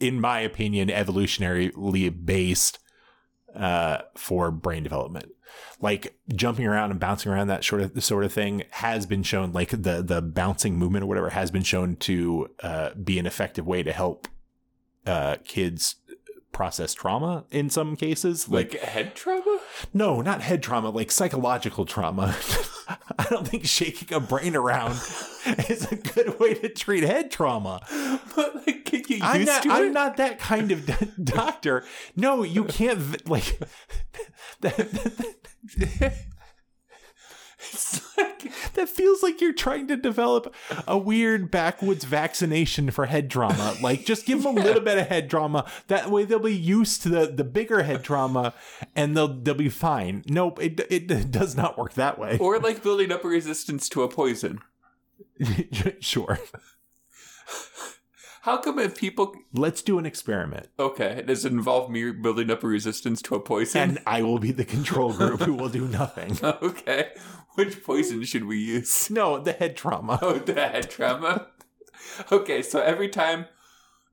in 0.00 0.20
my 0.20 0.40
opinion 0.40 0.88
evolutionarily 0.88 2.24
based 2.24 2.78
uh, 3.54 3.98
for 4.16 4.50
brain 4.50 4.82
development 4.82 5.30
like 5.80 6.16
jumping 6.34 6.66
around 6.66 6.90
and 6.90 7.00
bouncing 7.00 7.30
around 7.30 7.48
that 7.48 7.64
sort 7.64 7.82
of 7.82 8.04
sort 8.04 8.24
of 8.24 8.32
thing 8.32 8.62
has 8.70 9.06
been 9.06 9.22
shown 9.22 9.52
like 9.52 9.70
the 9.70 10.02
the 10.02 10.22
bouncing 10.22 10.76
movement 10.76 11.04
or 11.04 11.06
whatever 11.06 11.30
has 11.30 11.50
been 11.50 11.62
shown 11.62 11.96
to 11.96 12.48
uh, 12.62 12.90
be 12.94 13.18
an 13.18 13.26
effective 13.26 13.66
way 13.66 13.82
to 13.82 13.92
help 13.92 14.28
uh, 15.06 15.36
kids 15.44 15.96
process 16.52 16.92
trauma 16.92 17.44
in 17.50 17.70
some 17.70 17.96
cases 17.96 18.48
like 18.48 18.74
head 18.74 19.14
trauma? 19.14 19.58
no 19.94 20.20
not 20.20 20.42
head 20.42 20.62
trauma 20.62 20.90
like 20.90 21.10
psychological 21.10 21.86
trauma 21.86 22.36
i 23.18 23.24
don't 23.30 23.46
think 23.48 23.64
shaking 23.64 24.12
a 24.14 24.20
brain 24.20 24.54
around 24.56 24.92
is 25.68 25.90
a 25.90 25.96
good 25.96 26.38
way 26.38 26.54
to 26.54 26.68
treat 26.68 27.04
head 27.04 27.30
trauma 27.30 27.80
But 28.34 28.66
like, 28.66 28.84
get 28.84 29.08
you 29.10 29.16
used 29.16 29.22
I'm 29.22 29.44
not, 29.44 29.66
I'm 29.66 29.92
not 29.92 30.16
that 30.18 30.38
kind 30.38 30.72
of 30.72 30.86
d- 30.86 30.94
doctor. 31.22 31.84
No, 32.16 32.42
you 32.42 32.64
can't 32.64 33.28
like. 33.28 33.58
That, 37.62 37.72
It's 37.72 38.16
like, 38.16 38.72
that 38.74 38.88
feels 38.88 39.22
like 39.22 39.40
you're 39.40 39.52
trying 39.52 39.86
to 39.88 39.96
develop 39.96 40.52
a 40.86 40.98
weird 40.98 41.50
backwoods 41.50 42.04
vaccination 42.04 42.90
for 42.90 43.06
head 43.06 43.30
trauma. 43.30 43.76
Like, 43.80 44.04
just 44.04 44.26
give 44.26 44.42
them 44.42 44.56
a 44.58 44.60
little 44.64 44.82
bit 44.82 44.98
of 44.98 45.06
head 45.06 45.30
trauma. 45.30 45.70
That 45.86 46.10
way, 46.10 46.24
they'll 46.24 46.38
be 46.40 46.54
used 46.56 47.02
to 47.02 47.08
the, 47.08 47.26
the 47.26 47.44
bigger 47.44 47.82
head 47.84 48.02
trauma, 48.02 48.52
and 48.96 49.16
they'll 49.16 49.28
they'll 49.40 49.54
be 49.54 49.68
fine. 49.68 50.24
Nope, 50.28 50.60
it 50.62 50.80
it 50.90 51.06
does 51.30 51.56
not 51.56 51.78
work 51.78 51.94
that 51.94 52.18
way. 52.18 52.38
or 52.38 52.58
like 52.58 52.82
building 52.82 53.12
up 53.12 53.24
a 53.24 53.28
resistance 53.28 53.88
to 53.90 54.02
a 54.02 54.08
poison. 54.08 54.58
sure, 56.00 56.38
How 58.42 58.56
come 58.56 58.80
if 58.80 58.96
people 58.96 59.36
let's 59.52 59.82
do 59.82 60.00
an 60.00 60.06
experiment, 60.06 60.66
okay, 60.76 61.22
does 61.24 61.44
it 61.44 61.52
involve 61.52 61.88
me 61.88 62.10
building 62.10 62.50
up 62.50 62.64
a 62.64 62.66
resistance 62.66 63.22
to 63.22 63.36
a 63.36 63.40
poison? 63.40 63.80
and 63.80 63.98
I 64.04 64.22
will 64.22 64.40
be 64.40 64.50
the 64.50 64.64
control 64.64 65.12
group 65.12 65.42
who 65.42 65.54
will 65.54 65.68
do 65.68 65.86
nothing. 65.86 66.36
okay. 66.42 67.12
Which 67.54 67.84
poison 67.84 68.24
should 68.24 68.46
we 68.46 68.58
use? 68.58 69.08
No, 69.10 69.38
the 69.38 69.52
head 69.52 69.76
trauma. 69.76 70.18
Oh, 70.20 70.38
the 70.40 70.54
head 70.54 70.90
trauma. 70.90 71.46
Okay, 72.32 72.62
so 72.62 72.82
every 72.82 73.08
time, 73.08 73.46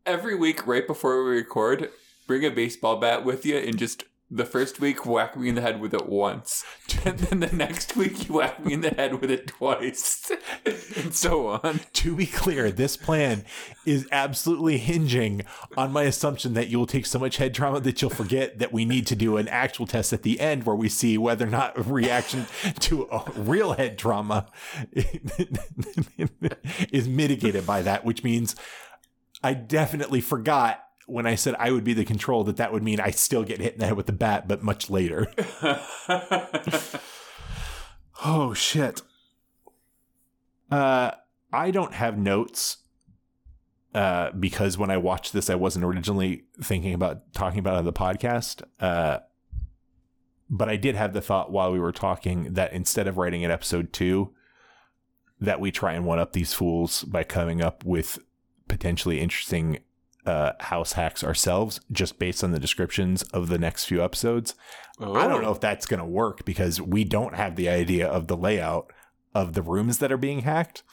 every 0.05 0.35
week, 0.35 0.67
right 0.67 0.85
before 0.85 1.23
we 1.23 1.31
record, 1.31 1.89
bring 2.27 2.45
a 2.45 2.51
baseball 2.51 2.99
bat 2.99 3.25
with 3.25 3.47
you 3.47 3.57
and 3.57 3.79
just 3.79 4.03
the 4.29 4.45
first 4.45 4.79
week 4.79 5.07
whack 5.07 5.35
me 5.35 5.49
in 5.49 5.55
the 5.55 5.61
head 5.61 5.81
with 5.81 5.95
it 5.95 6.07
once, 6.07 6.63
and 7.05 7.19
then 7.19 7.39
the 7.39 7.55
next 7.55 7.95
week 7.95 8.27
you 8.27 8.35
whack 8.35 8.63
me 8.63 8.73
in 8.73 8.81
the 8.81 8.89
head 8.89 9.19
with 9.19 9.31
it 9.31 9.47
twice, 9.47 10.31
and 10.65 11.13
so 11.13 11.47
on. 11.47 11.81
to 11.93 12.15
be 12.15 12.25
clear, 12.25 12.71
this 12.71 12.97
plan 12.97 13.43
is 13.85 14.07
absolutely 14.11 14.77
hinging 14.77 15.43
on 15.77 15.91
my 15.91 16.03
assumption 16.03 16.53
that 16.53 16.67
you'll 16.69 16.85
take 16.85 17.05
so 17.05 17.19
much 17.19 17.37
head 17.37 17.53
trauma 17.53 17.79
that 17.79 18.01
you'll 18.01 18.09
forget 18.09 18.59
that 18.59 18.73
we 18.73 18.85
need 18.85 19.07
to 19.07 19.15
do 19.15 19.37
an 19.37 19.47
actual 19.47 19.85
test 19.85 20.13
at 20.13 20.23
the 20.23 20.39
end 20.39 20.65
where 20.65 20.75
we 20.75 20.89
see 20.89 21.17
whether 21.17 21.45
or 21.45 21.49
not 21.49 21.77
a 21.77 21.81
reaction 21.81 22.45
to 22.79 23.03
a 23.11 23.23
real 23.35 23.73
head 23.73 23.97
trauma 23.97 24.47
is 26.91 27.07
mitigated 27.07 27.65
by 27.65 27.81
that, 27.81 28.05
which 28.05 28.23
means 28.23 28.55
I 29.43 29.53
definitely 29.53 30.21
forgot 30.21 30.83
when 31.09 31.25
I 31.25 31.35
said 31.35 31.55
I 31.59 31.71
would 31.71 31.83
be 31.83 31.93
the 31.93 32.05
control 32.05 32.43
that 32.45 32.57
that 32.57 32.71
would 32.71 32.83
mean 32.83 32.99
I 32.99 33.11
still 33.11 33.43
get 33.43 33.59
hit 33.59 33.73
in 33.73 33.79
the 33.79 33.85
head 33.87 33.97
with 33.97 34.05
the 34.05 34.13
bat, 34.13 34.47
but 34.47 34.63
much 34.63 34.89
later. 34.89 35.31
Oh 38.23 38.53
shit. 38.53 39.01
Uh 40.69 41.11
I 41.51 41.71
don't 41.71 41.93
have 41.93 42.17
notes 42.17 42.77
uh 43.95 44.31
because 44.31 44.77
when 44.77 44.91
I 44.91 44.97
watched 44.97 45.33
this 45.33 45.49
I 45.49 45.55
wasn't 45.55 45.85
originally 45.85 46.43
thinking 46.61 46.93
about 46.93 47.33
talking 47.33 47.59
about 47.59 47.75
it 47.75 47.79
on 47.79 47.85
the 47.85 47.93
podcast. 47.93 48.63
Uh 48.79 49.19
but 50.49 50.67
I 50.67 50.75
did 50.75 50.95
have 50.95 51.13
the 51.13 51.21
thought 51.21 51.51
while 51.51 51.71
we 51.71 51.79
were 51.79 51.91
talking 51.91 52.53
that 52.53 52.73
instead 52.73 53.07
of 53.07 53.17
writing 53.17 53.45
an 53.45 53.51
episode 53.51 53.93
2 53.93 54.33
that 55.39 55.59
we 55.59 55.71
try 55.71 55.93
and 55.93 56.05
one 56.05 56.19
up 56.19 56.33
these 56.33 56.53
fools 56.53 57.03
by 57.03 57.23
coming 57.23 57.61
up 57.61 57.85
with 57.85 58.19
potentially 58.67 59.19
interesting 59.21 59.79
uh, 60.25 60.53
house 60.59 60.93
hacks 60.93 61.23
ourselves 61.23 61.79
just 61.91 62.19
based 62.19 62.43
on 62.43 62.51
the 62.51 62.59
descriptions 62.59 63.23
of 63.23 63.47
the 63.47 63.57
next 63.57 63.85
few 63.85 64.03
episodes. 64.03 64.55
I 64.99 65.27
don't 65.27 65.41
know 65.41 65.51
if 65.51 65.61
that's 65.61 65.85
going 65.85 66.01
to 66.01 66.05
work 66.05 66.43
because 66.45 66.81
we 66.81 67.03
don't 67.03 67.35
have 67.35 67.55
the 67.55 67.69
idea 67.69 68.07
of 68.07 68.27
the 68.27 68.37
layout 68.37 68.91
of 69.33 69.53
the 69.53 69.61
rooms 69.61 69.99
that 69.99 70.11
are 70.11 70.17
being 70.17 70.41
hacked. 70.41 70.83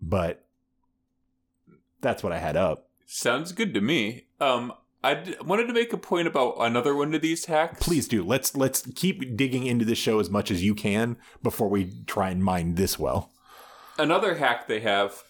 But 0.00 0.44
that's 2.00 2.22
what 2.22 2.32
I 2.32 2.38
had 2.38 2.56
up. 2.56 2.88
Sounds 3.06 3.52
good 3.52 3.74
to 3.74 3.80
me. 3.80 4.26
Um, 4.40 4.72
I 5.02 5.14
d- 5.14 5.36
wanted 5.44 5.66
to 5.66 5.72
make 5.72 5.92
a 5.92 5.98
point 5.98 6.28
about 6.28 6.56
another 6.58 6.94
one 6.94 7.14
of 7.14 7.22
these 7.22 7.46
hacks. 7.46 7.84
Please 7.84 8.06
do. 8.06 8.24
Let's 8.24 8.56
let's 8.56 8.82
keep 8.94 9.36
digging 9.36 9.66
into 9.66 9.84
the 9.84 9.94
show 9.94 10.20
as 10.20 10.30
much 10.30 10.50
as 10.50 10.62
you 10.62 10.74
can 10.74 11.16
before 11.42 11.68
we 11.68 11.92
try 12.06 12.30
and 12.30 12.42
mine 12.42 12.74
this 12.74 12.98
well. 12.98 13.32
Another 13.98 14.36
hack 14.36 14.68
they 14.68 14.80
have 14.80 15.24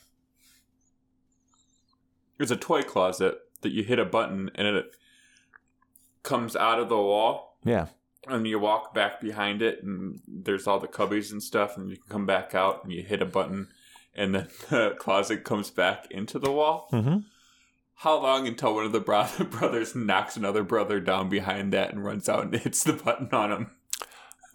is 2.38 2.50
a 2.50 2.57
toy 2.57 2.83
closet 2.83 3.38
that 3.62 3.73
you 3.73 3.83
hit 3.83 3.99
a 3.99 4.04
button 4.04 4.50
and 4.54 4.66
it 4.68 4.87
comes 6.23 6.54
out 6.57 6.78
of 6.78 6.88
the 6.88 6.97
wall 6.97 7.59
Yeah. 7.64 7.87
and 8.26 8.47
you 8.47 8.59
walk 8.59 8.95
back 8.95 9.21
behind 9.21 9.62
it 9.62 9.83
and 9.83 10.21
there's 10.26 10.66
all 10.66 10.78
the 10.78 10.88
cubbies 10.88 11.33
and 11.33 11.42
stuff 11.42 11.76
and 11.76 11.90
you 11.90 11.97
can 11.97 12.07
come 12.09 12.26
back 12.26 12.54
out 12.54 12.85
and 12.85 12.92
you 12.92 13.02
hit 13.02 13.23
a 13.23 13.26
button 13.26 13.68
and 14.14 14.35
then 14.35 14.49
the 14.71 14.97
closet 14.99 15.45
comes 15.45 15.71
back 15.71 16.07
into 16.11 16.38
the 16.38 16.52
wall. 16.52 16.88
Mm-hmm. 16.92 17.18
How 18.02 18.16
long 18.21 18.47
until 18.47 18.75
one 18.76 18.85
of 18.85 18.92
the 18.92 19.00
bro- 19.00 19.26
brothers 19.50 19.95
knocks 19.97 20.37
another 20.37 20.62
brother 20.62 21.00
down 21.00 21.28
behind 21.28 21.73
that 21.73 21.92
and 21.92 22.04
runs 22.04 22.28
out 22.28 22.45
and 22.45 22.54
hits 22.57 22.85
the 22.85 22.92
button 22.92 23.28
on 23.33 23.50
him? 23.52 23.71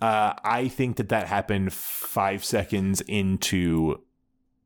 Uh, 0.01 0.33
I 0.43 0.67
think 0.67 0.97
that 0.97 1.09
that 1.09 1.27
happened 1.27 1.71
five 1.73 2.43
seconds 2.43 3.01
into 3.01 4.01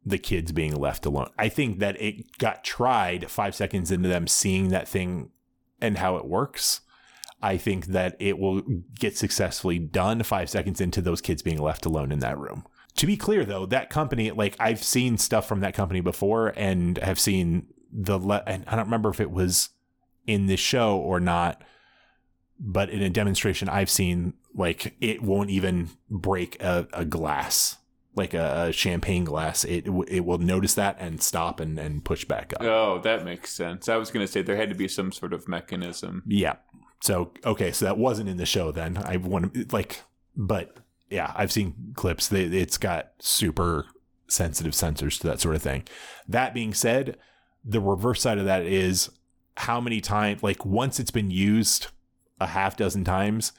the 0.08 0.18
kids 0.18 0.52
being 0.52 0.76
left 0.76 1.06
alone. 1.06 1.30
I 1.38 1.50
think 1.50 1.80
that 1.80 2.02
it 2.02 2.38
got 2.38 2.64
tried 2.64 3.30
five 3.30 3.54
seconds 3.56 3.92
into 3.92 4.08
them 4.08 4.28
seeing 4.28 4.70
that 4.70 4.88
thing 4.88 5.32
and 5.82 5.98
how 5.98 6.16
it 6.16 6.26
works. 6.26 6.82
I 7.42 7.58
think 7.58 7.88
that 7.88 8.16
it 8.20 8.40
will 8.40 8.62
get 8.98 9.18
successfully 9.18 9.80
done 9.80 10.24
five 10.24 10.50
seconds 10.50 10.82
into 10.82 11.02
those 11.02 11.22
kids 11.22 11.42
being 11.42 11.60
left 11.60 11.86
alone 11.86 12.12
in 12.12 12.20
that 12.20 12.38
room. 12.38 12.66
To 12.96 13.06
be 13.06 13.18
clear, 13.18 13.46
though, 13.46 13.66
that 13.68 13.90
company, 13.90 14.32
like 14.32 14.56
I've 14.60 14.84
seen 14.84 15.18
stuff 15.18 15.48
from 15.48 15.60
that 15.60 15.76
company 15.76 16.00
before 16.00 16.54
and 16.56 16.98
have 17.00 17.20
seen 17.20 17.68
the, 17.92 18.18
le- 18.18 18.44
and 18.48 18.64
I 18.68 18.76
don't 18.76 18.86
remember 18.86 19.10
if 19.10 19.20
it 19.20 19.30
was 19.30 19.70
in 20.26 20.48
this 20.48 20.60
show 20.60 20.98
or 20.98 21.20
not, 21.20 21.64
but 22.60 22.90
in 22.90 23.04
a 23.04 23.10
demonstration 23.10 23.70
I've 23.70 23.90
seen, 23.90 24.34
like 24.56 24.96
it 25.00 25.22
won't 25.22 25.52
even 25.52 25.90
break 26.10 26.62
a, 26.62 26.88
a 26.92 27.06
glass, 27.06 27.78
like 28.18 28.34
a, 28.34 28.68
a 28.68 28.72
champagne 28.72 29.24
glass. 29.24 29.64
It 29.64 29.88
it 30.08 30.26
will 30.26 30.40
notice 30.40 30.74
that 30.74 30.98
and 31.00 31.22
stop 31.22 31.60
and, 31.60 31.80
and 31.80 32.04
push 32.04 32.26
back 32.26 32.54
up. 32.54 32.64
Oh, 32.64 33.00
that 33.04 33.24
makes 33.24 33.54
sense. 33.54 33.88
I 33.88 33.98
was 33.98 34.12
going 34.12 34.26
to 34.26 34.32
say 34.32 34.42
there 34.42 34.58
had 34.58 34.70
to 34.70 34.76
be 34.76 34.88
some 34.88 35.12
sort 35.12 35.34
of 35.34 35.48
mechanism. 35.48 36.24
Yeah. 36.26 36.56
So 37.02 37.32
okay, 37.46 37.72
so 37.72 37.86
that 37.86 37.98
wasn't 37.98 38.30
in 38.30 38.38
the 38.38 38.46
show 38.46 38.72
then. 38.72 38.98
I 38.98 39.18
want 39.18 39.54
to 39.54 39.66
like, 39.72 40.02
but 40.36 40.78
yeah, 41.10 41.32
I've 41.36 41.52
seen 41.52 41.94
clips. 41.96 42.28
They, 42.28 42.46
it's 42.46 42.78
got 42.78 43.12
super 43.20 43.86
sensitive 44.28 44.74
sensors 44.74 45.20
to 45.22 45.28
that 45.28 45.40
sort 45.40 45.56
of 45.56 45.62
thing. 45.62 45.84
That 46.28 46.54
being 46.54 46.74
said, 46.74 47.18
the 47.64 47.80
reverse 47.80 48.22
side 48.22 48.40
of 48.40 48.46
that 48.46 48.64
is 48.64 49.10
how 49.58 49.80
many 49.80 50.02
times, 50.02 50.44
like 50.44 50.66
once 50.66 51.00
it's 51.00 51.12
been 51.12 51.32
used 51.32 51.88
a 52.40 52.48
half 52.48 52.78
dozen 52.78 53.04
times, 53.04 53.52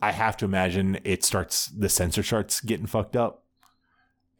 I 0.00 0.12
have 0.12 0.36
to 0.38 0.44
imagine 0.44 0.98
it 1.04 1.24
starts 1.24 1.66
the 1.66 1.88
sensor 1.88 2.22
starts 2.22 2.60
getting 2.60 2.86
fucked 2.86 3.16
up, 3.16 3.41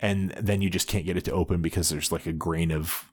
and 0.03 0.33
then 0.33 0.61
you 0.61 0.69
just 0.69 0.89
can't 0.89 1.07
get 1.07 1.17
it 1.17 1.25
to 1.25 1.33
open 1.33 1.63
because 1.63 1.89
there's 1.89 2.11
like 2.13 2.27
a 2.27 2.33
grain 2.33 2.73
of 2.73 3.11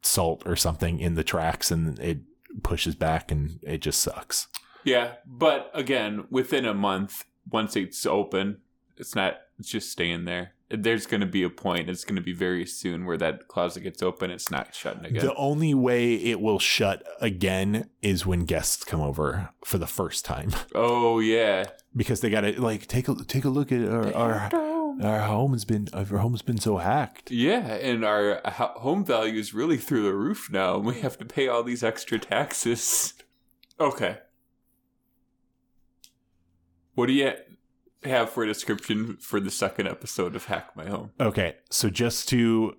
salt 0.00 0.44
or 0.46 0.54
something 0.54 1.00
in 1.00 1.14
the 1.14 1.24
tracks, 1.24 1.70
and 1.70 1.98
it 1.98 2.20
pushes 2.62 2.94
back, 2.94 3.30
and 3.30 3.58
it 3.62 3.78
just 3.78 4.00
sucks. 4.00 4.46
Yeah, 4.84 5.14
but 5.26 5.70
again, 5.74 6.26
within 6.30 6.64
a 6.64 6.72
month, 6.72 7.24
once 7.50 7.74
it's 7.74 8.06
open, 8.06 8.58
it's 8.96 9.14
not. 9.14 9.38
It's 9.58 9.68
just 9.68 9.90
staying 9.90 10.26
there. 10.26 10.52
there's 10.68 11.06
going 11.06 11.22
to 11.22 11.26
be 11.26 11.42
a 11.42 11.48
point. 11.50 11.88
It's 11.88 12.04
going 12.04 12.16
to 12.16 12.22
be 12.22 12.34
very 12.34 12.66
soon 12.66 13.06
where 13.06 13.16
that 13.16 13.48
closet 13.48 13.80
gets 13.80 14.02
open. 14.02 14.30
It's 14.30 14.50
not 14.50 14.74
shutting 14.74 15.04
again. 15.04 15.24
The 15.24 15.34
only 15.34 15.72
way 15.74 16.14
it 16.14 16.40
will 16.40 16.58
shut 16.58 17.02
again 17.20 17.88
is 18.02 18.26
when 18.26 18.44
guests 18.44 18.84
come 18.84 19.00
over 19.00 19.48
for 19.64 19.78
the 19.78 19.86
first 19.86 20.24
time 20.24 20.52
oh 20.74 21.18
yeah. 21.18 21.64
because 21.96 22.20
they 22.20 22.30
got 22.30 22.42
to 22.42 22.60
like 22.60 22.86
take 22.86 23.08
a 23.08 23.14
take 23.24 23.44
a 23.44 23.48
look 23.48 23.72
at 23.72 23.88
our 23.88 24.14
our, 24.14 24.50
our 25.02 25.20
home 25.20 25.52
has 25.52 25.64
been 25.64 25.88
uh, 25.92 26.04
our 26.10 26.18
home 26.18 26.32
has 26.32 26.42
been 26.42 26.58
so 26.58 26.78
hacked. 26.78 27.30
Yeah, 27.30 27.74
and 27.74 28.04
our 28.04 28.40
home 28.44 29.04
value 29.04 29.38
is 29.38 29.54
really 29.54 29.76
through 29.76 30.02
the 30.02 30.14
roof 30.14 30.50
now, 30.50 30.76
and 30.76 30.84
we 30.84 31.00
have 31.00 31.18
to 31.18 31.24
pay 31.24 31.48
all 31.48 31.62
these 31.62 31.82
extra 31.82 32.18
taxes. 32.18 33.14
Okay. 33.78 34.18
What 36.94 37.06
do 37.06 37.12
you 37.12 37.32
have 38.04 38.30
for 38.30 38.42
a 38.42 38.46
description 38.46 39.18
for 39.20 39.38
the 39.38 39.50
second 39.50 39.86
episode 39.86 40.34
of 40.34 40.46
Hack 40.46 40.74
My 40.74 40.86
Home? 40.86 41.10
Okay, 41.20 41.56
so 41.68 41.90
just 41.90 42.28
to 42.30 42.76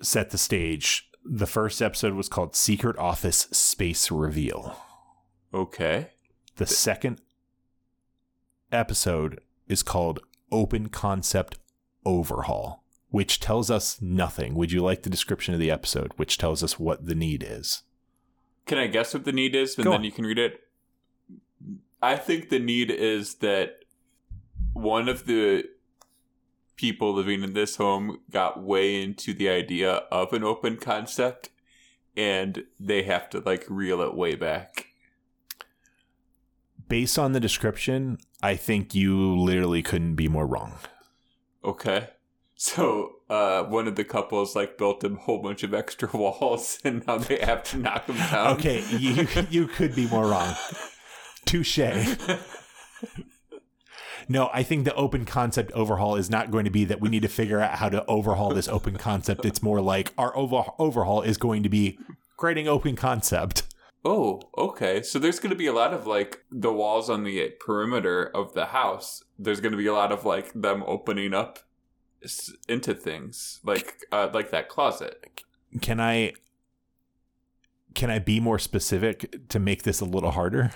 set 0.00 0.30
the 0.30 0.38
stage, 0.38 1.10
the 1.24 1.46
first 1.46 1.82
episode 1.82 2.14
was 2.14 2.28
called 2.28 2.56
Secret 2.56 2.96
Office 2.98 3.48
Space 3.52 4.10
Reveal. 4.10 4.76
Okay. 5.52 6.10
The 6.56 6.66
second 6.66 7.20
episode 8.72 9.40
is 9.68 9.82
called 9.82 10.20
Open 10.54 10.88
Concept 10.88 11.58
Overhaul, 12.06 12.84
which 13.10 13.40
tells 13.40 13.72
us 13.72 14.00
nothing. 14.00 14.54
Would 14.54 14.70
you 14.70 14.82
like 14.82 15.02
the 15.02 15.10
description 15.10 15.52
of 15.52 15.58
the 15.58 15.70
episode, 15.70 16.12
which 16.14 16.38
tells 16.38 16.62
us 16.62 16.78
what 16.78 17.06
the 17.06 17.14
need 17.16 17.44
is? 17.46 17.82
Can 18.64 18.78
I 18.78 18.86
guess 18.86 19.12
what 19.12 19.24
the 19.24 19.32
need 19.32 19.56
is, 19.56 19.76
and 19.76 19.84
Go 19.84 19.90
then 19.90 20.00
on. 20.00 20.04
you 20.04 20.12
can 20.12 20.24
read 20.24 20.38
it? 20.38 20.60
I 22.00 22.16
think 22.16 22.50
the 22.50 22.60
need 22.60 22.92
is 22.92 23.36
that 23.36 23.80
one 24.74 25.08
of 25.08 25.26
the 25.26 25.64
people 26.76 27.12
living 27.12 27.42
in 27.42 27.54
this 27.54 27.76
home 27.76 28.20
got 28.30 28.62
way 28.62 29.02
into 29.02 29.34
the 29.34 29.48
idea 29.48 30.04
of 30.12 30.32
an 30.32 30.44
open 30.44 30.76
concept, 30.76 31.50
and 32.16 32.62
they 32.78 33.02
have 33.02 33.28
to 33.30 33.40
like 33.40 33.64
reel 33.68 34.00
it 34.02 34.14
way 34.14 34.36
back. 34.36 34.83
Based 36.94 37.18
on 37.18 37.32
the 37.32 37.40
description, 37.40 38.18
I 38.40 38.54
think 38.54 38.94
you 38.94 39.36
literally 39.36 39.82
couldn't 39.82 40.14
be 40.14 40.28
more 40.28 40.46
wrong. 40.46 40.74
Okay. 41.64 42.10
So 42.54 43.16
uh, 43.28 43.64
one 43.64 43.88
of 43.88 43.96
the 43.96 44.04
couples 44.04 44.54
like 44.54 44.78
built 44.78 45.02
a 45.02 45.08
whole 45.08 45.42
bunch 45.42 45.64
of 45.64 45.74
extra 45.74 46.08
walls, 46.14 46.78
and 46.84 47.04
now 47.04 47.18
they 47.18 47.40
have 47.40 47.64
to 47.64 47.78
knock 47.78 48.06
them 48.06 48.16
down. 48.16 48.56
Okay, 48.58 48.84
you 48.96 49.26
you 49.50 49.66
could 49.66 49.96
be 49.96 50.06
more 50.06 50.28
wrong. 50.28 50.54
Touche. 51.44 51.80
No, 54.28 54.48
I 54.52 54.62
think 54.62 54.84
the 54.84 54.94
open 54.94 55.24
concept 55.24 55.72
overhaul 55.72 56.14
is 56.14 56.30
not 56.30 56.52
going 56.52 56.64
to 56.64 56.70
be 56.70 56.84
that 56.84 57.00
we 57.00 57.08
need 57.08 57.22
to 57.22 57.28
figure 57.28 57.58
out 57.58 57.74
how 57.78 57.88
to 57.88 58.06
overhaul 58.06 58.54
this 58.54 58.68
open 58.68 58.98
concept. 58.98 59.44
It's 59.44 59.64
more 59.64 59.80
like 59.80 60.12
our 60.16 60.34
over- 60.36 60.70
overhaul 60.78 61.22
is 61.22 61.38
going 61.38 61.64
to 61.64 61.68
be 61.68 61.98
creating 62.36 62.68
open 62.68 62.94
concept. 62.94 63.64
Oh, 64.04 64.42
okay. 64.58 65.02
So 65.02 65.18
there's 65.18 65.40
going 65.40 65.50
to 65.50 65.56
be 65.56 65.66
a 65.66 65.72
lot 65.72 65.94
of 65.94 66.06
like 66.06 66.44
the 66.50 66.72
walls 66.72 67.08
on 67.08 67.24
the 67.24 67.54
perimeter 67.58 68.24
of 68.34 68.52
the 68.52 68.66
house. 68.66 69.22
There's 69.38 69.60
going 69.60 69.72
to 69.72 69.78
be 69.78 69.86
a 69.86 69.94
lot 69.94 70.12
of 70.12 70.24
like 70.24 70.52
them 70.52 70.84
opening 70.86 71.32
up 71.32 71.58
into 72.68 72.94
things, 72.94 73.60
like 73.64 73.96
uh, 74.12 74.28
like 74.32 74.50
that 74.50 74.68
closet. 74.68 75.42
Can 75.80 76.00
I 76.00 76.32
can 77.94 78.10
I 78.10 78.18
be 78.18 78.40
more 78.40 78.58
specific 78.58 79.48
to 79.48 79.58
make 79.58 79.84
this 79.84 80.00
a 80.00 80.04
little 80.04 80.32
harder? 80.32 80.70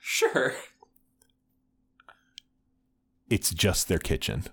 Sure. 0.00 0.54
It's 3.28 3.52
just 3.52 3.88
their 3.88 3.98
kitchen. 3.98 4.44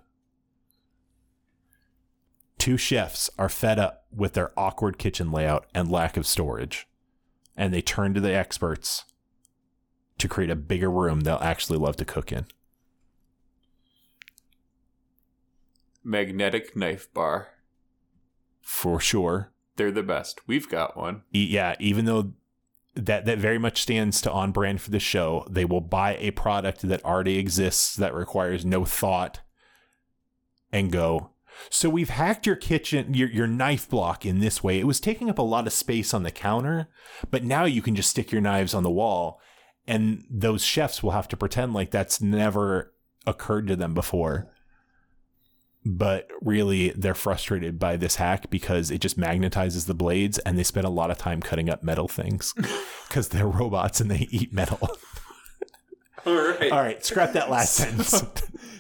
Two 2.58 2.78
chefs 2.78 3.30
are 3.38 3.50
fed 3.50 3.78
up 3.78 4.06
with 4.12 4.34
their 4.34 4.58
awkward 4.58 4.98
kitchen 4.98 5.32
layout 5.32 5.68
and 5.76 5.92
lack 5.92 6.18
of 6.18 6.26
storage, 6.26 6.88
and 7.56 7.74
they 7.74 7.82
turn 7.82 8.14
to 8.14 8.20
the 8.20 8.34
experts 8.34 9.06
to 10.18 10.28
create 10.28 10.50
a 10.50 10.56
bigger 10.56 10.90
room 10.90 11.22
they'll 11.22 11.38
actually 11.42 11.78
love 11.78 11.98
to 11.98 12.06
cook 12.06 12.32
in. 12.32 12.46
Magnetic 16.04 16.76
knife 16.76 17.12
bar. 17.14 17.50
For 18.62 19.00
sure. 19.00 19.52
They're 19.76 19.92
the 19.92 20.04
best. 20.04 20.42
We've 20.48 20.70
got 20.70 20.96
one. 20.96 21.24
Yeah, 21.32 21.76
even 21.80 22.06
though 22.06 22.34
that 22.96 23.26
that 23.26 23.40
very 23.40 23.58
much 23.58 23.82
stands 23.82 24.22
to 24.22 24.32
on 24.32 24.52
brand 24.52 24.82
for 24.82 24.92
the 24.92 25.00
show, 25.00 25.46
they 25.50 25.66
will 25.66 25.82
buy 25.82 26.16
a 26.18 26.32
product 26.32 26.82
that 26.84 27.04
already 27.04 27.38
exists 27.38 27.96
that 27.96 28.14
requires 28.14 28.66
no 28.66 28.86
thought 28.86 29.42
and 30.72 30.92
go. 30.92 31.32
So 31.70 31.90
we've 31.90 32.10
hacked 32.10 32.46
your 32.46 32.56
kitchen, 32.56 33.14
your 33.14 33.30
your 33.30 33.48
knife 33.48 33.90
block 33.90 34.26
in 34.26 34.40
this 34.40 34.64
way. 34.64 34.80
It 34.80 34.88
was 34.88 35.00
taking 35.00 35.30
up 35.30 35.38
a 35.38 35.44
lot 35.44 35.68
of 35.68 35.74
space 35.74 36.14
on 36.14 36.24
the 36.24 36.32
counter, 36.32 36.90
but 37.32 37.44
now 37.44 37.66
you 37.66 37.82
can 37.82 37.96
just 37.96 38.10
stick 38.10 38.32
your 38.32 38.42
knives 38.42 38.74
on 38.74 38.84
the 38.84 38.92
wall, 38.92 39.40
and 39.88 40.24
those 40.30 40.64
chefs 40.64 41.02
will 41.02 41.12
have 41.12 41.28
to 41.30 41.38
pretend 41.38 41.74
like 41.74 41.92
that's 41.92 42.22
never 42.22 42.94
occurred 43.26 43.68
to 43.68 43.76
them 43.76 43.94
before. 43.94 44.50
But 45.86 46.30
really, 46.42 46.92
they're 46.92 47.14
frustrated 47.14 47.78
by 47.78 47.98
this 47.98 48.16
hack 48.16 48.50
because 48.50 48.90
it 48.90 49.02
just 49.02 49.20
magnetizes 49.20 49.86
the 49.86 49.94
blades, 49.94 50.40
and 50.40 50.58
they 50.58 50.64
spend 50.64 50.86
a 50.86 50.90
lot 50.90 51.12
of 51.12 51.18
time 51.18 51.42
cutting 51.42 51.70
up 51.70 51.84
metal 51.84 52.08
things 52.08 52.54
because 53.08 53.30
they're 53.30 53.48
robots 53.48 54.00
and 54.00 54.10
they 54.10 54.28
eat 54.32 54.54
metal. 54.54 54.80
All 56.26 56.34
right. 56.36 56.72
All 56.72 56.80
right, 56.80 57.06
scrap 57.06 57.34
that 57.34 57.50
last 57.50 57.74
sentence. 57.76 58.24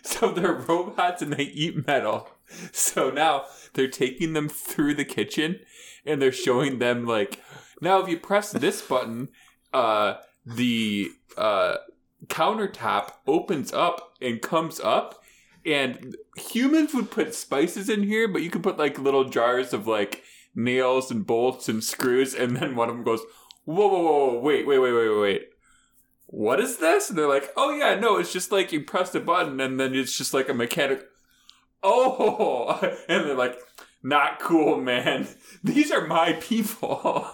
So 0.03 0.31
they're 0.31 0.53
robots 0.53 1.21
and 1.21 1.33
they 1.33 1.43
eat 1.43 1.85
metal. 1.87 2.29
So 2.71 3.09
now 3.09 3.45
they're 3.73 3.87
taking 3.87 4.33
them 4.33 4.49
through 4.49 4.95
the 4.95 5.05
kitchen 5.05 5.59
and 6.05 6.21
they're 6.21 6.31
showing 6.31 6.79
them 6.79 7.05
like 7.05 7.41
now 7.81 7.99
if 7.99 8.07
you 8.07 8.17
press 8.17 8.51
this 8.51 8.81
button, 8.81 9.29
uh 9.73 10.15
the 10.45 11.09
uh 11.37 11.77
countertop 12.27 13.11
opens 13.27 13.73
up 13.73 14.13
and 14.21 14.41
comes 14.41 14.79
up 14.79 15.21
and 15.65 16.15
humans 16.35 16.93
would 16.93 17.09
put 17.09 17.33
spices 17.33 17.89
in 17.89 18.03
here, 18.03 18.27
but 18.27 18.41
you 18.41 18.49
could 18.49 18.63
put 18.63 18.77
like 18.77 18.99
little 18.99 19.25
jars 19.25 19.73
of 19.73 19.87
like 19.87 20.23
nails 20.55 21.09
and 21.09 21.25
bolts 21.25 21.69
and 21.69 21.83
screws 21.83 22.33
and 22.33 22.57
then 22.57 22.75
one 22.75 22.89
of 22.89 22.95
them 22.95 23.03
goes, 23.03 23.21
Whoa, 23.65 23.87
whoa, 23.87 24.01
whoa, 24.01 24.39
wait, 24.39 24.67
wait, 24.67 24.79
wait, 24.79 24.91
wait, 24.91 25.19
wait, 25.21 25.41
what 26.33 26.59
is 26.59 26.77
this? 26.77 27.09
And 27.09 27.17
they're 27.17 27.29
like, 27.29 27.51
oh 27.55 27.75
yeah, 27.75 27.93
no, 27.93 28.17
it's 28.17 28.33
just 28.33 28.51
like 28.51 28.71
you 28.71 28.81
press 28.81 29.13
a 29.13 29.19
button 29.19 29.61
and 29.61 29.79
then 29.79 29.93
it's 29.93 30.17
just 30.17 30.33
like 30.33 30.49
a 30.49 30.53
mechanic. 30.53 31.03
Oh, 31.83 32.79
and 33.09 33.25
they're 33.25 33.35
like, 33.35 33.59
not 34.01 34.39
cool, 34.39 34.79
man. 34.79 35.27
These 35.63 35.91
are 35.91 36.07
my 36.07 36.33
people. 36.33 37.29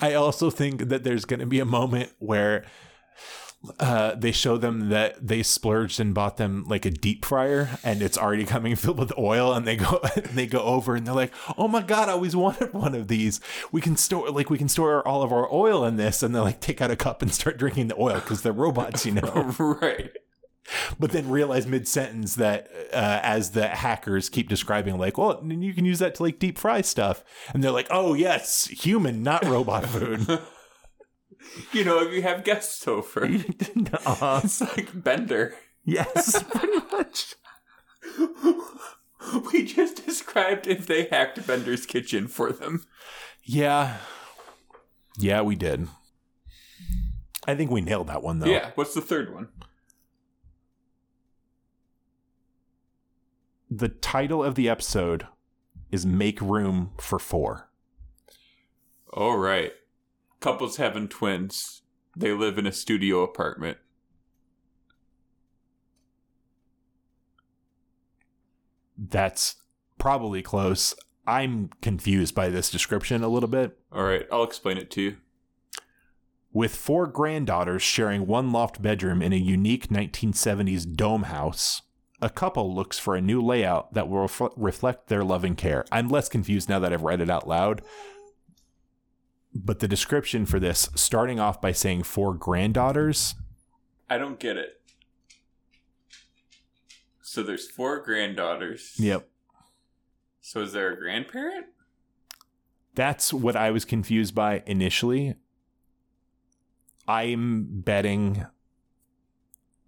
I 0.00 0.14
also 0.14 0.50
think 0.50 0.88
that 0.88 1.02
there's 1.02 1.24
going 1.24 1.40
to 1.40 1.46
be 1.46 1.58
a 1.58 1.64
moment 1.64 2.12
where 2.18 2.64
uh, 3.80 4.14
they 4.14 4.30
show 4.30 4.56
them 4.56 4.88
that 4.90 5.26
they 5.26 5.42
splurged 5.42 5.98
and 5.98 6.14
bought 6.14 6.36
them 6.36 6.64
like 6.68 6.86
a 6.86 6.90
deep 6.90 7.24
fryer, 7.24 7.70
and 7.82 8.02
it's 8.02 8.16
already 8.16 8.44
coming 8.44 8.76
filled 8.76 8.98
with 8.98 9.12
oil. 9.18 9.52
And 9.52 9.66
they 9.66 9.76
go, 9.76 10.00
they 10.32 10.46
go 10.46 10.60
over, 10.60 10.94
and 10.94 11.06
they're 11.06 11.14
like, 11.14 11.32
"Oh 11.56 11.66
my 11.66 11.82
god, 11.82 12.08
I 12.08 12.12
always 12.12 12.36
wanted 12.36 12.72
one 12.72 12.94
of 12.94 13.08
these. 13.08 13.40
We 13.72 13.80
can 13.80 13.96
store 13.96 14.30
like 14.30 14.48
we 14.48 14.58
can 14.58 14.68
store 14.68 15.06
all 15.06 15.22
of 15.22 15.32
our 15.32 15.52
oil 15.52 15.84
in 15.84 15.96
this." 15.96 16.22
And 16.22 16.34
they 16.34 16.38
like 16.38 16.60
take 16.60 16.80
out 16.80 16.90
a 16.90 16.96
cup 16.96 17.20
and 17.20 17.32
start 17.34 17.58
drinking 17.58 17.88
the 17.88 18.00
oil 18.00 18.14
because 18.14 18.42
they're 18.42 18.52
robots, 18.52 19.04
you 19.04 19.12
know. 19.12 19.54
right. 19.58 20.12
but 21.00 21.10
then 21.10 21.28
realize 21.28 21.66
mid 21.66 21.88
sentence 21.88 22.36
that 22.36 22.68
uh, 22.92 23.20
as 23.22 23.50
the 23.50 23.66
hackers 23.66 24.28
keep 24.28 24.48
describing, 24.48 24.98
like, 24.98 25.18
well, 25.18 25.42
you 25.44 25.74
can 25.74 25.84
use 25.84 25.98
that 25.98 26.14
to 26.14 26.22
like 26.22 26.38
deep 26.38 26.58
fry 26.58 26.80
stuff, 26.80 27.24
and 27.52 27.64
they're 27.64 27.72
like, 27.72 27.88
oh 27.90 28.14
yes, 28.14 28.66
human, 28.66 29.24
not 29.24 29.44
robot 29.44 29.86
food. 29.86 30.40
You 31.72 31.84
know, 31.84 32.00
if 32.00 32.12
you 32.12 32.22
have 32.22 32.44
guests 32.44 32.86
over, 32.86 33.24
uh, 34.06 34.40
it's 34.44 34.60
like 34.60 34.90
Bender. 35.02 35.54
yes, 35.84 36.42
pretty 36.42 36.78
much. 36.92 37.34
We 39.52 39.64
just 39.64 40.04
described 40.04 40.66
if 40.66 40.86
they 40.86 41.04
hacked 41.04 41.46
Bender's 41.46 41.86
kitchen 41.86 42.28
for 42.28 42.52
them. 42.52 42.84
Yeah, 43.44 43.98
yeah, 45.18 45.42
we 45.42 45.56
did. 45.56 45.88
I 47.46 47.54
think 47.54 47.70
we 47.70 47.80
nailed 47.80 48.08
that 48.08 48.22
one 48.22 48.38
though. 48.40 48.46
Yeah. 48.46 48.70
What's 48.74 48.94
the 48.94 49.00
third 49.00 49.32
one? 49.32 49.48
The 53.70 53.88
title 53.88 54.42
of 54.42 54.54
the 54.54 54.68
episode 54.68 55.26
is 55.90 56.06
"Make 56.06 56.40
Room 56.40 56.92
for 56.98 57.18
Four. 57.18 57.68
All 59.12 59.36
right. 59.38 59.72
Couples 60.40 60.76
having 60.76 61.08
twins. 61.08 61.82
They 62.16 62.32
live 62.32 62.58
in 62.58 62.66
a 62.66 62.72
studio 62.72 63.22
apartment. 63.22 63.78
That's 68.96 69.56
probably 69.98 70.42
close. 70.42 70.94
I'm 71.26 71.70
confused 71.82 72.34
by 72.34 72.48
this 72.48 72.70
description 72.70 73.22
a 73.22 73.28
little 73.28 73.48
bit. 73.48 73.78
All 73.92 74.04
right, 74.04 74.26
I'll 74.32 74.44
explain 74.44 74.78
it 74.78 74.90
to 74.92 75.02
you. 75.02 75.16
With 76.52 76.74
four 76.74 77.06
granddaughters 77.06 77.82
sharing 77.82 78.26
one 78.26 78.50
loft 78.50 78.80
bedroom 78.80 79.20
in 79.20 79.32
a 79.32 79.36
unique 79.36 79.88
1970s 79.88 80.96
dome 80.96 81.24
house, 81.24 81.82
a 82.20 82.30
couple 82.30 82.74
looks 82.74 82.98
for 82.98 83.14
a 83.14 83.20
new 83.20 83.40
layout 83.40 83.92
that 83.94 84.08
will 84.08 84.22
ref- 84.22 84.52
reflect 84.56 85.08
their 85.08 85.22
loving 85.22 85.54
care. 85.54 85.84
I'm 85.92 86.08
less 86.08 86.28
confused 86.28 86.68
now 86.68 86.78
that 86.80 86.92
I've 86.92 87.02
read 87.02 87.20
it 87.20 87.30
out 87.30 87.46
loud. 87.46 87.82
But 89.64 89.80
the 89.80 89.88
description 89.88 90.46
for 90.46 90.60
this, 90.60 90.88
starting 90.94 91.40
off 91.40 91.60
by 91.60 91.72
saying 91.72 92.04
four 92.04 92.32
granddaughters, 92.34 93.34
I 94.08 94.16
don't 94.18 94.38
get 94.38 94.56
it. 94.56 94.80
So 97.22 97.42
there's 97.42 97.68
four 97.68 98.00
granddaughters. 98.02 98.94
yep, 98.98 99.28
So 100.40 100.62
is 100.62 100.72
there 100.72 100.92
a 100.92 100.96
grandparent? 100.98 101.66
that's 102.94 103.32
what 103.32 103.54
I 103.54 103.70
was 103.70 103.84
confused 103.84 104.34
by 104.34 104.62
initially. 104.66 105.34
I'm 107.06 107.80
betting 107.82 108.46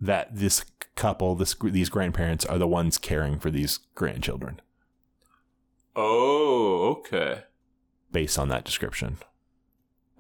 that 0.00 0.35
this 0.37 0.64
couple, 0.94 1.35
this 1.35 1.54
these 1.62 1.88
grandparents, 1.88 2.44
are 2.46 2.59
the 2.59 2.68
ones 2.68 2.98
caring 2.98 3.38
for 3.40 3.50
these 3.50 3.78
grandchildren, 3.94 4.61
Oh, 5.96 6.96
okay. 7.00 7.44
based 8.12 8.38
on 8.38 8.48
that 8.48 8.64
description. 8.64 9.18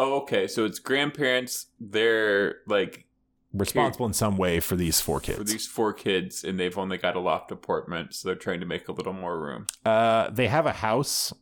Oh, 0.02 0.14
okay. 0.22 0.46
So 0.46 0.64
it's 0.64 0.78
grandparents. 0.78 1.66
They're 1.78 2.56
like 2.66 3.04
Responsible 3.52 4.06
in 4.06 4.12
some 4.12 4.36
way 4.36 4.60
for 4.60 4.76
these 4.76 5.00
four 5.00 5.18
kids. 5.20 5.36
for 5.38 5.44
these 5.44 5.66
four 5.66 5.92
kids, 5.92 6.44
and 6.44 6.58
they've 6.58 6.78
only 6.78 6.96
got 6.98 7.16
a 7.16 7.20
loft 7.20 7.50
apartment, 7.50 8.14
so 8.14 8.28
they're 8.28 8.36
trying 8.36 8.60
to 8.60 8.66
make 8.66 8.86
a 8.88 8.92
little 8.92 9.12
more 9.12 9.38
room. 9.40 9.66
Uh, 9.84 10.30
they 10.30 10.46
have 10.46 10.66
a 10.66 10.72
house, 10.72 11.32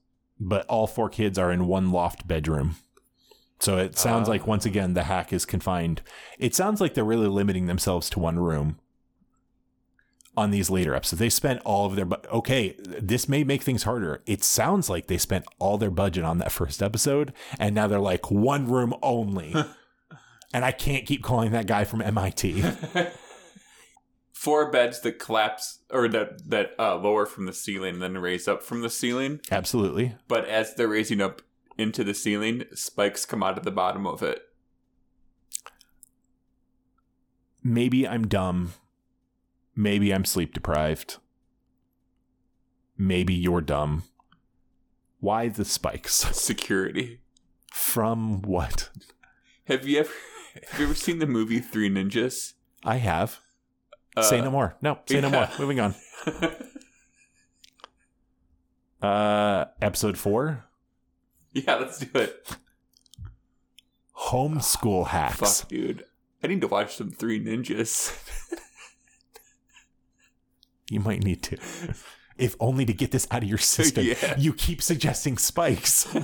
but 0.40 0.64
all 0.68 0.86
four 0.86 1.10
kids 1.10 1.38
are 1.38 1.52
in 1.52 1.66
one 1.66 1.92
loft 1.92 2.26
bedroom. 2.26 2.76
So 3.60 3.76
it 3.76 3.98
sounds 3.98 4.26
Ah. 4.26 4.32
like 4.32 4.46
once 4.46 4.64
again 4.64 4.94
the 4.94 5.02
hack 5.04 5.32
is 5.34 5.44
confined. 5.44 6.00
It 6.38 6.54
sounds 6.54 6.80
like 6.80 6.94
they're 6.94 7.04
really 7.04 7.28
limiting 7.28 7.66
themselves 7.66 8.08
to 8.10 8.18
one 8.20 8.38
room 8.38 8.78
on 10.36 10.50
these 10.50 10.70
later 10.70 10.94
episodes. 10.94 11.18
They 11.18 11.28
spent 11.28 11.60
all 11.64 11.86
of 11.86 11.96
their 11.96 12.04
but 12.04 12.30
okay, 12.30 12.76
this 12.78 13.28
may 13.28 13.44
make 13.44 13.62
things 13.62 13.82
harder. 13.82 14.22
It 14.26 14.44
sounds 14.44 14.88
like 14.88 15.06
they 15.06 15.18
spent 15.18 15.44
all 15.58 15.78
their 15.78 15.90
budget 15.90 16.24
on 16.24 16.38
that 16.38 16.52
first 16.52 16.82
episode 16.82 17.32
and 17.58 17.74
now 17.74 17.86
they're 17.86 17.98
like 17.98 18.30
one 18.30 18.70
room 18.70 18.94
only. 19.02 19.54
and 20.52 20.64
I 20.64 20.72
can't 20.72 21.06
keep 21.06 21.22
calling 21.22 21.52
that 21.52 21.66
guy 21.66 21.84
from 21.84 22.02
MIT. 22.02 22.62
Four 24.32 24.70
beds 24.70 25.00
that 25.00 25.18
collapse 25.18 25.80
or 25.90 26.08
that 26.08 26.48
that 26.48 26.70
uh, 26.78 26.96
lower 26.96 27.26
from 27.26 27.46
the 27.46 27.52
ceiling 27.52 27.94
and 27.94 28.02
then 28.02 28.18
raise 28.18 28.46
up 28.46 28.62
from 28.62 28.82
the 28.82 28.90
ceiling. 28.90 29.40
Absolutely. 29.50 30.14
But 30.28 30.46
as 30.46 30.74
they're 30.74 30.86
raising 30.86 31.20
up 31.20 31.42
into 31.76 32.04
the 32.04 32.14
ceiling, 32.14 32.64
spikes 32.72 33.24
come 33.24 33.42
out 33.42 33.58
of 33.58 33.64
the 33.64 33.72
bottom 33.72 34.06
of 34.06 34.22
it. 34.22 34.48
maybe 37.68 38.06
I'm 38.06 38.26
dumb. 38.26 38.72
Maybe 39.78 40.12
I'm 40.12 40.24
sleep 40.24 40.54
deprived. 40.54 41.18
Maybe 42.96 43.32
you're 43.32 43.60
dumb. 43.60 44.02
Why 45.20 45.46
the 45.46 45.64
spikes? 45.64 46.14
Security. 46.36 47.20
From 47.72 48.42
what? 48.42 48.90
Have 49.68 49.86
you 49.86 50.00
ever 50.00 50.10
have 50.68 50.80
you 50.80 50.86
ever 50.86 50.94
seen 50.96 51.20
the 51.20 51.28
movie 51.28 51.60
Three 51.60 51.88
Ninjas? 51.88 52.54
I 52.82 52.96
have. 52.96 53.38
Uh, 54.16 54.22
say 54.22 54.40
no 54.40 54.50
more. 54.50 54.76
No, 54.82 54.98
say 55.06 55.20
no 55.20 55.30
more. 55.30 55.48
Moving 55.60 55.78
on. 55.78 55.94
Uh 59.00 59.66
episode 59.80 60.18
4, 60.18 60.64
yeah, 61.52 61.76
let's 61.76 62.00
do 62.00 62.18
it. 62.18 62.56
homeschool 64.18 65.06
hacks. 65.06 65.60
Fuck, 65.60 65.68
dude. 65.68 66.04
I 66.42 66.48
need 66.48 66.62
to 66.62 66.66
watch 66.66 66.96
some 66.96 67.12
Three 67.12 67.40
Ninjas. 67.40 68.12
You 70.90 71.00
might 71.00 71.22
need 71.22 71.42
to. 71.44 71.58
If 72.38 72.54
only 72.60 72.84
to 72.86 72.92
get 72.92 73.10
this 73.10 73.26
out 73.32 73.42
of 73.42 73.48
your 73.48 73.58
system. 73.76 74.04
Yeah. 74.04 74.36
You 74.38 74.52
keep 74.52 74.80
suggesting 74.80 75.38
spikes. 75.38 76.06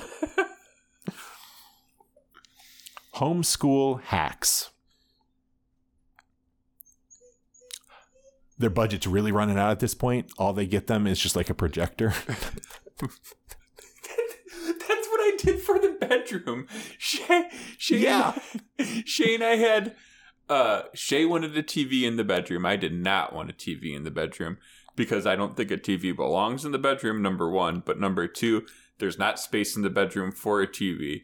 Homeschool 3.16 4.00
hacks. 4.02 4.70
Their 8.58 8.70
budget's 8.70 9.08
really 9.08 9.32
running 9.32 9.58
out 9.58 9.72
at 9.72 9.80
this 9.80 9.94
point. 9.94 10.30
All 10.38 10.52
they 10.52 10.66
get 10.66 10.86
them 10.86 11.08
is 11.08 11.18
just 11.18 11.34
like 11.34 11.50
a 11.50 11.54
projector. 11.54 12.14
That's 13.00 13.18
what 15.08 15.20
I 15.20 15.36
did 15.38 15.60
for 15.60 15.80
the 15.80 15.96
bedroom. 16.00 16.68
Shay, 16.96 17.50
Yeah. 17.90 18.38
Shay 19.04 19.34
and 19.34 19.42
I 19.42 19.56
had. 19.56 19.96
Uh, 20.48 20.82
Shay 20.92 21.24
wanted 21.24 21.56
a 21.56 21.62
TV 21.62 22.02
in 22.02 22.16
the 22.16 22.24
bedroom. 22.24 22.66
I 22.66 22.76
did 22.76 22.92
not 22.92 23.32
want 23.32 23.50
a 23.50 23.54
TV 23.54 23.94
in 23.94 24.04
the 24.04 24.10
bedroom 24.10 24.58
because 24.96 25.26
I 25.26 25.36
don't 25.36 25.56
think 25.56 25.70
a 25.70 25.76
TV 25.76 26.14
belongs 26.14 26.64
in 26.64 26.72
the 26.72 26.78
bedroom. 26.78 27.22
Number 27.22 27.50
one, 27.50 27.82
but 27.84 27.98
number 27.98 28.26
two, 28.28 28.66
there's 28.98 29.18
not 29.18 29.40
space 29.40 29.76
in 29.76 29.82
the 29.82 29.90
bedroom 29.90 30.32
for 30.32 30.60
a 30.60 30.66
TV. 30.66 31.22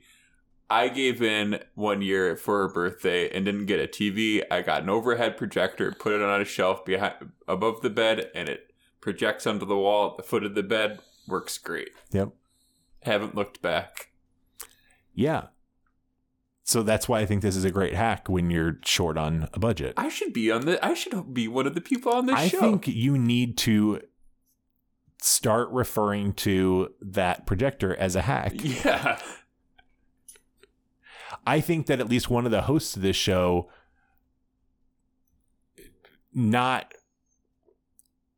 I 0.69 0.89
gave 0.89 1.21
in 1.21 1.61
one 1.75 2.01
year 2.01 2.37
for 2.37 2.61
her 2.61 2.73
birthday 2.73 3.29
and 3.29 3.45
didn't 3.45 3.67
get 3.67 3.81
a 3.81 3.89
TV. 3.89 4.43
I 4.51 4.63
got 4.63 4.83
an 4.83 4.89
overhead 4.89 5.37
projector, 5.37 5.93
put 5.93 6.13
it 6.13 6.23
on 6.23 6.41
a 6.41 6.45
shelf 6.45 6.85
behind 6.85 7.33
above 7.49 7.83
the 7.83 7.91
bed, 7.91 8.31
and 8.35 8.49
it 8.49 8.73
projects 9.01 9.47
onto 9.47 9.67
the 9.67 9.77
wall 9.77 10.13
at 10.13 10.17
the 10.17 10.23
foot 10.23 10.45
of 10.45 10.55
the 10.55 10.63
bed. 10.63 11.01
Works 11.27 11.59
great. 11.59 11.91
Yep. 12.13 12.31
Haven't 13.03 13.35
looked 13.35 13.61
back. 13.61 14.11
Yeah. 15.13 15.47
So 16.71 16.85
that's 16.85 17.09
why 17.09 17.19
I 17.19 17.27
think 17.27 17.43
this 17.43 17.57
is 17.57 17.65
a 17.65 17.73
great 17.73 17.95
hack 17.95 18.29
when 18.29 18.49
you're 18.49 18.79
short 18.85 19.19
on 19.19 19.49
a 19.53 19.59
budget. 19.59 19.95
I 19.97 20.09
should 20.09 20.33
be 20.33 20.53
on 20.53 20.67
the. 20.67 20.85
I 20.87 20.95
should 20.95 21.35
be 21.35 21.49
one 21.49 21.67
of 21.67 21.75
the 21.75 21.81
people 21.81 22.13
on 22.13 22.27
this 22.27 22.37
I 22.37 22.47
show. 22.47 22.59
I 22.59 22.61
think 22.61 22.87
you 22.87 23.19
need 23.19 23.59
to 23.59 24.01
start 25.21 25.69
referring 25.71 26.33
to 26.35 26.95
that 27.03 27.45
projector 27.45 27.97
as 27.97 28.15
a 28.15 28.23
hack. 28.23 28.53
Yeah. 28.63 29.19
I 31.45 31.61
think 31.61 31.87
that 31.87 31.99
at 31.99 32.09
least 32.09 32.31
one 32.31 32.45
of 32.45 32.53
the 32.53 32.63
hosts 32.63 32.95
of 32.95 33.03
this 33.03 33.17
show 33.17 33.69
not 36.33 36.95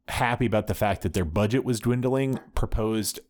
happy 0.09 0.47
about 0.47 0.69
the 0.69 0.75
fact 0.75 1.03
that 1.03 1.13
their 1.13 1.27
budget 1.27 1.65
was 1.65 1.81
dwindling 1.81 2.39
proposed 2.55 3.21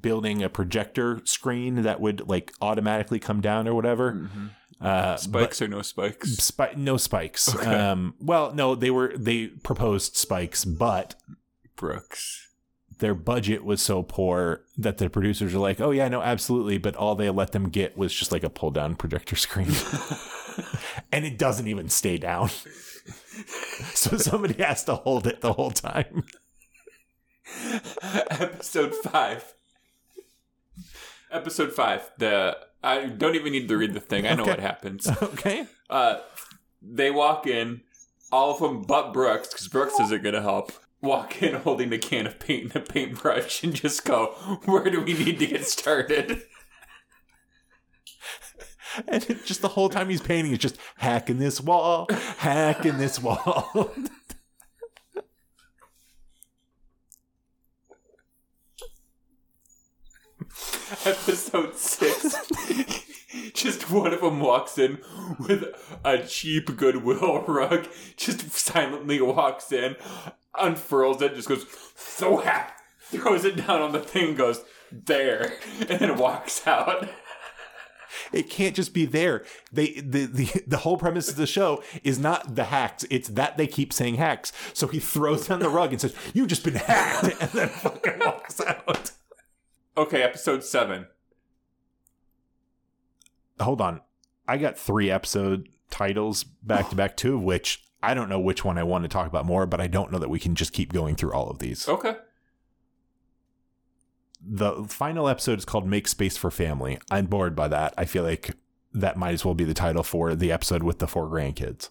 building 0.00 0.42
a 0.42 0.48
projector 0.48 1.20
screen 1.24 1.82
that 1.82 2.00
would 2.00 2.28
like 2.28 2.52
automatically 2.60 3.18
come 3.18 3.40
down 3.40 3.68
or 3.68 3.74
whatever 3.74 4.28
uh 4.80 5.16
Spikes 5.16 5.62
or 5.62 5.68
no 5.68 5.82
spikes? 5.82 6.32
Spi- 6.36 6.74
no 6.76 6.96
spikes 6.96 7.54
Okay. 7.54 7.72
um 7.74 8.14
well 8.20 8.52
no 8.54 8.74
they 8.74 8.90
were 8.90 9.12
they 9.16 9.46
proposed 9.48 10.16
spikes 10.16 10.64
but 10.64 11.14
Brooks. 11.76 12.48
their 12.98 13.14
budget 13.14 13.64
was 13.64 13.80
so 13.82 14.02
poor 14.02 14.62
that 14.78 14.98
the 14.98 15.08
producers 15.10 15.54
are 15.54 15.58
like, 15.58 15.80
oh 15.80 15.90
yeah, 15.90 16.08
no, 16.08 16.22
absolutely, 16.22 16.78
but 16.78 16.94
all 16.96 17.14
they 17.16 17.28
let 17.30 17.50
them 17.52 17.68
get 17.68 17.96
was 17.96 18.14
just 18.14 18.30
like 18.32 18.44
a 18.44 18.50
pull 18.50 18.70
down 18.70 18.94
projector 18.94 19.34
screen, 19.36 19.72
and 21.12 21.24
it 21.24 21.36
doesn't 21.36 21.66
even 21.66 21.88
stay 21.88 22.16
down. 22.16 22.48
so 23.94 24.16
somebody 24.16 24.62
has 24.62 24.84
to 24.84 24.94
hold 24.94 25.26
it 25.26 25.40
the 25.40 25.52
whole 25.54 25.72
time. 25.72 26.22
Episode 28.02 28.94
five. 28.94 29.54
Episode 31.34 31.72
five. 31.72 32.08
The 32.18 32.56
I 32.82 33.06
don't 33.06 33.34
even 33.34 33.52
need 33.52 33.66
to 33.68 33.76
read 33.76 33.92
the 33.92 34.00
thing. 34.00 34.24
I 34.26 34.34
know 34.34 34.42
Okay. 34.42 34.52
what 34.52 34.60
happens. 34.60 35.08
okay. 35.22 35.66
Uh, 35.90 36.20
they 36.80 37.10
walk 37.10 37.46
in, 37.46 37.80
all 38.30 38.52
of 38.52 38.60
them 38.60 38.82
but 38.82 39.12
Brooks, 39.12 39.48
because 39.48 39.66
Brooks 39.68 39.98
isn't 39.98 40.22
going 40.22 40.34
to 40.34 40.42
help. 40.42 40.70
Walk 41.02 41.42
in 41.42 41.54
holding 41.56 41.92
a 41.92 41.98
can 41.98 42.26
of 42.26 42.38
paint 42.38 42.74
and 42.74 42.76
a 42.76 42.80
paintbrush 42.80 43.62
and 43.64 43.74
just 43.74 44.04
go, 44.04 44.28
Where 44.64 44.88
do 44.88 45.00
we 45.02 45.12
need 45.12 45.38
to 45.40 45.46
get 45.46 45.66
started? 45.66 46.42
And 49.08 49.26
just 49.44 49.60
the 49.60 49.68
whole 49.68 49.88
time 49.88 50.08
he's 50.08 50.22
painting, 50.22 50.52
it's 50.52 50.62
just 50.62 50.76
hacking 50.98 51.38
this 51.38 51.60
wall, 51.60 52.06
hacking 52.38 52.96
this 52.98 53.20
wall. 53.20 53.90
Episode 61.06 61.76
six. 61.76 62.36
just 63.52 63.90
one 63.90 64.12
of 64.12 64.20
them 64.20 64.38
walks 64.38 64.78
in 64.78 65.00
with 65.40 65.64
a 66.04 66.18
cheap 66.18 66.76
Goodwill 66.76 67.42
rug, 67.48 67.88
just 68.16 68.48
silently 68.52 69.20
walks 69.20 69.72
in, 69.72 69.96
unfurls 70.56 71.20
it, 71.20 71.34
just 71.34 71.48
goes, 71.48 71.66
so 71.96 72.36
ha 72.38 72.72
throws 73.00 73.44
it 73.44 73.56
down 73.56 73.82
on 73.82 73.90
the 73.90 73.98
thing, 73.98 74.36
goes, 74.36 74.64
there, 74.92 75.54
and 75.80 75.98
then 75.98 76.16
walks 76.16 76.64
out. 76.64 77.08
it 78.32 78.48
can't 78.48 78.76
just 78.76 78.94
be 78.94 79.04
there. 79.04 79.44
They 79.72 79.94
the, 79.94 80.26
the 80.26 80.64
the 80.66 80.78
whole 80.78 80.96
premise 80.96 81.28
of 81.28 81.34
the 81.36 81.46
show 81.46 81.82
is 82.04 82.20
not 82.20 82.54
the 82.54 82.64
hacks. 82.64 83.04
It's 83.10 83.30
that 83.30 83.56
they 83.56 83.66
keep 83.66 83.92
saying 83.92 84.14
hacks. 84.14 84.52
So 84.74 84.86
he 84.86 85.00
throws 85.00 85.48
down 85.48 85.58
the 85.58 85.68
rug 85.68 85.90
and 85.90 86.00
says, 86.00 86.14
"You've 86.34 86.48
just 86.48 86.62
been 86.62 86.74
hacked," 86.74 87.42
and 87.42 87.50
then 87.50 87.68
fucking 87.68 88.20
walks 88.20 88.60
out. 88.60 89.10
Okay, 89.96 90.22
episode 90.22 90.64
seven. 90.64 91.06
Hold 93.60 93.80
on. 93.80 94.00
I 94.48 94.56
got 94.56 94.76
three 94.76 95.10
episode 95.10 95.68
titles 95.90 96.44
back 96.44 96.90
to 96.90 96.96
back, 96.96 97.16
two 97.16 97.36
of 97.36 97.44
which 97.44 97.84
I 98.02 98.12
don't 98.12 98.28
know 98.28 98.40
which 98.40 98.64
one 98.64 98.76
I 98.76 98.82
want 98.82 99.04
to 99.04 99.08
talk 99.08 99.26
about 99.26 99.46
more, 99.46 99.66
but 99.66 99.80
I 99.80 99.86
don't 99.86 100.12
know 100.12 100.18
that 100.18 100.28
we 100.28 100.38
can 100.38 100.54
just 100.54 100.72
keep 100.72 100.92
going 100.92 101.14
through 101.14 101.32
all 101.32 101.48
of 101.48 101.58
these. 101.58 101.88
Okay. 101.88 102.16
The 104.46 104.84
final 104.84 105.28
episode 105.28 105.58
is 105.58 105.64
called 105.64 105.86
Make 105.86 106.06
Space 106.06 106.36
for 106.36 106.50
Family. 106.50 106.98
I'm 107.10 107.26
bored 107.26 107.56
by 107.56 107.68
that. 107.68 107.94
I 107.96 108.04
feel 108.04 108.24
like 108.24 108.50
that 108.92 109.16
might 109.16 109.32
as 109.32 109.44
well 109.44 109.54
be 109.54 109.64
the 109.64 109.72
title 109.72 110.02
for 110.02 110.34
the 110.34 110.52
episode 110.52 110.82
with 110.82 110.98
the 110.98 111.06
four 111.06 111.28
grandkids. 111.28 111.88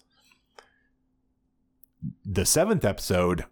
The 2.24 2.46
seventh 2.46 2.84
episode 2.84 3.46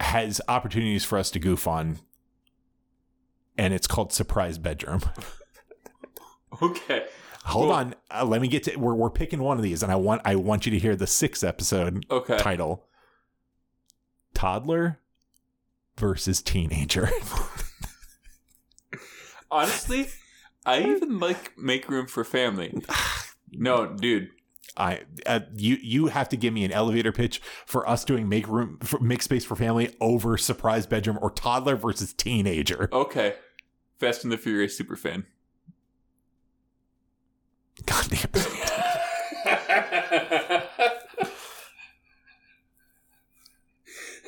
has 0.00 0.40
opportunities 0.48 1.04
for 1.04 1.18
us 1.18 1.30
to 1.32 1.38
goof 1.38 1.66
on, 1.66 1.98
and 3.56 3.72
it's 3.74 3.86
called 3.86 4.12
Surprise 4.12 4.58
Bedroom. 4.58 5.00
Okay. 6.62 7.04
Hold 7.46 7.72
on, 7.72 7.94
uh, 8.12 8.24
let 8.24 8.40
me 8.40 8.46
get 8.46 8.62
to. 8.62 8.76
We're 8.76 8.94
we're 8.94 9.10
picking 9.10 9.42
one 9.42 9.56
of 9.56 9.64
these, 9.64 9.82
and 9.82 9.90
I 9.90 9.96
want 9.96 10.22
I 10.24 10.36
want 10.36 10.66
you 10.66 10.70
to 10.70 10.78
hear 10.78 10.94
the 10.94 11.08
sixth 11.08 11.42
episode 11.42 12.06
Okay. 12.08 12.38
title: 12.38 12.86
Toddler 14.34 15.00
versus 15.96 16.40
Teenager. 16.42 17.10
Honestly, 19.50 20.06
I 20.64 20.80
even 20.82 21.18
like 21.18 21.58
Make 21.58 21.88
Room 21.88 22.06
for 22.06 22.22
Family. 22.24 22.72
No, 23.56 23.86
dude. 23.86 24.30
I 24.76 25.02
uh, 25.26 25.40
you 25.56 25.76
you 25.80 26.06
have 26.08 26.28
to 26.30 26.36
give 26.36 26.52
me 26.52 26.64
an 26.64 26.72
elevator 26.72 27.12
pitch 27.12 27.40
for 27.64 27.88
us 27.88 28.04
doing 28.04 28.28
make 28.28 28.48
room 28.48 28.78
make 29.00 29.22
space 29.22 29.44
for 29.44 29.54
family 29.54 29.94
over 30.00 30.36
surprise 30.36 30.86
bedroom 30.86 31.18
or 31.22 31.30
toddler 31.30 31.76
versus 31.76 32.12
teenager. 32.12 32.88
Okay. 32.92 33.34
Fast 33.98 34.24
and 34.24 34.32
the 34.32 34.38
Furious 34.38 34.76
super 34.76 34.96
fan. 34.96 35.26
God 37.86 38.08
damn 38.08 38.30
it. 38.34 38.60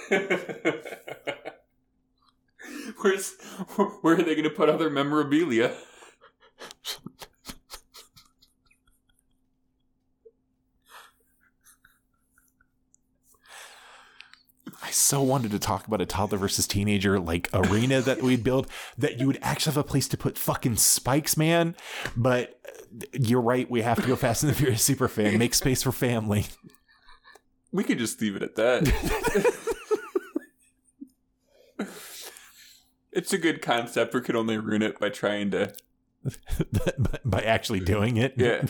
Where's 3.01 3.35
where 4.03 4.15
are 4.15 4.23
they 4.23 4.35
going 4.35 4.45
to 4.45 4.51
put 4.51 4.69
other 4.69 4.91
memorabilia? 4.91 5.75
so 14.97 15.23
wanted 15.23 15.51
to 15.51 15.59
talk 15.59 15.87
about 15.87 16.01
a 16.01 16.07
toddler 16.07 16.39
versus 16.39 16.67
teenager 16.67 17.21
like 17.21 17.49
arena 17.53 18.01
that 18.01 18.23
we'd 18.23 18.43
build 18.43 18.67
that 18.97 19.19
you 19.19 19.27
would 19.27 19.39
actually 19.43 19.75
have 19.75 19.85
a 19.85 19.89
place 19.89 20.09
to 20.09 20.17
put 20.17 20.39
fucking 20.39 20.77
spikes, 20.77 21.37
man. 21.37 21.77
But 22.17 22.59
uh, 22.67 23.07
you're 23.13 23.41
right, 23.41 23.71
we 23.71 23.83
have 23.83 24.01
to 24.01 24.07
go 24.07 24.17
Fast 24.17 24.43
and 24.43 24.51
the 24.51 24.57
Furious 24.57 24.83
super 24.83 25.09
fan. 25.09 25.39
Make 25.39 25.55
space 25.55 25.83
for 25.83 25.93
family. 25.93 26.47
We 27.73 27.85
could 27.85 27.99
just 27.99 28.21
leave 28.21 28.37
it 28.37 28.43
at 28.43 28.57
that. 28.57 28.93
it's 33.13 33.33
a 33.33 33.39
good 33.39 33.61
concept. 33.61 34.15
We 34.15 34.21
could 34.23 34.37
only 34.37 34.57
ruin 34.57 34.83
it 34.83 34.99
by 34.99 35.11
trying 35.11 35.51
to. 35.51 35.75
by 37.25 37.43
actually 37.43 37.81
doing 37.81 38.17
it. 38.17 38.35
Yeah. 38.37 38.65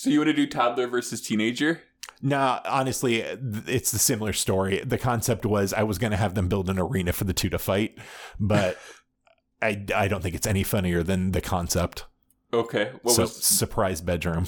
So 0.00 0.08
you 0.08 0.18
want 0.18 0.28
to 0.28 0.34
do 0.34 0.46
toddler 0.46 0.86
versus 0.86 1.20
teenager? 1.20 1.82
Nah, 2.22 2.60
honestly, 2.66 3.20
it's 3.20 3.90
the 3.90 3.98
similar 3.98 4.32
story. 4.32 4.82
The 4.84 4.98
concept 4.98 5.46
was 5.46 5.72
I 5.72 5.84
was 5.84 5.98
going 5.98 6.10
to 6.10 6.16
have 6.16 6.34
them 6.34 6.48
build 6.48 6.68
an 6.68 6.78
arena 6.78 7.12
for 7.12 7.24
the 7.24 7.32
two 7.32 7.48
to 7.50 7.58
fight, 7.58 7.98
but 8.38 8.76
I, 9.62 9.84
I 9.94 10.08
don't 10.08 10.22
think 10.22 10.34
it's 10.34 10.46
any 10.46 10.62
funnier 10.62 11.02
than 11.02 11.32
the 11.32 11.40
concept. 11.40 12.04
Okay. 12.52 12.92
What 13.02 13.14
so, 13.14 13.22
was? 13.22 13.44
surprise 13.44 14.00
bedroom. 14.00 14.46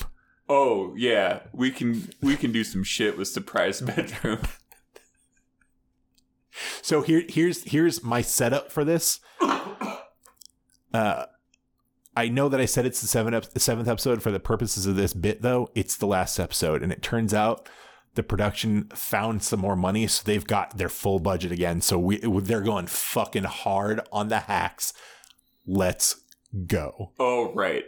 Oh 0.49 0.95
yeah, 0.97 1.41
we 1.53 1.71
can 1.71 2.11
we 2.21 2.37
can 2.37 2.53
do 2.53 2.65
some 2.65 2.85
shit 2.85 3.17
with 3.17 3.29
surprise 3.29 3.81
bedroom. 3.81 4.41
So 6.83 7.01
here 7.01 7.25
here's 7.29 7.63
here's 7.65 8.03
my 8.03 8.23
setup 8.23 8.71
for 8.71 8.85
this. 8.85 9.21
Uh 10.95 11.25
I 12.17 12.29
know 12.29 12.49
that 12.49 12.61
I 12.61 12.67
said 12.67 12.85
it's 12.85 13.01
the 13.01 13.07
seventh 13.07 13.35
ep- 13.35 13.59
seventh 13.59 13.89
episode 13.89 14.23
for 14.23 14.31
the 14.31 14.41
purposes 14.41 14.87
of 14.87 14.97
this 14.97 15.15
bit 15.15 15.43
though. 15.43 15.71
It's 15.75 15.97
the 15.97 16.07
last 16.07 16.39
episode 16.39 16.83
and 16.83 16.93
it 16.93 17.03
turns 17.03 17.33
out 17.33 17.69
the 18.15 18.23
production 18.23 18.85
found 18.95 19.43
some 19.43 19.61
more 19.61 19.77
money 19.77 20.07
so 20.07 20.23
they've 20.25 20.47
got 20.47 20.77
their 20.77 20.89
full 20.89 21.19
budget 21.19 21.53
again. 21.53 21.81
So 21.81 21.99
we 21.99 22.19
they're 22.19 22.61
going 22.61 22.87
fucking 22.87 23.45
hard 23.45 24.01
on 24.13 24.29
the 24.29 24.41
hacks. 24.41 24.93
Let's 25.67 26.21
go. 26.67 27.13
Oh 27.19 27.53
right, 27.55 27.85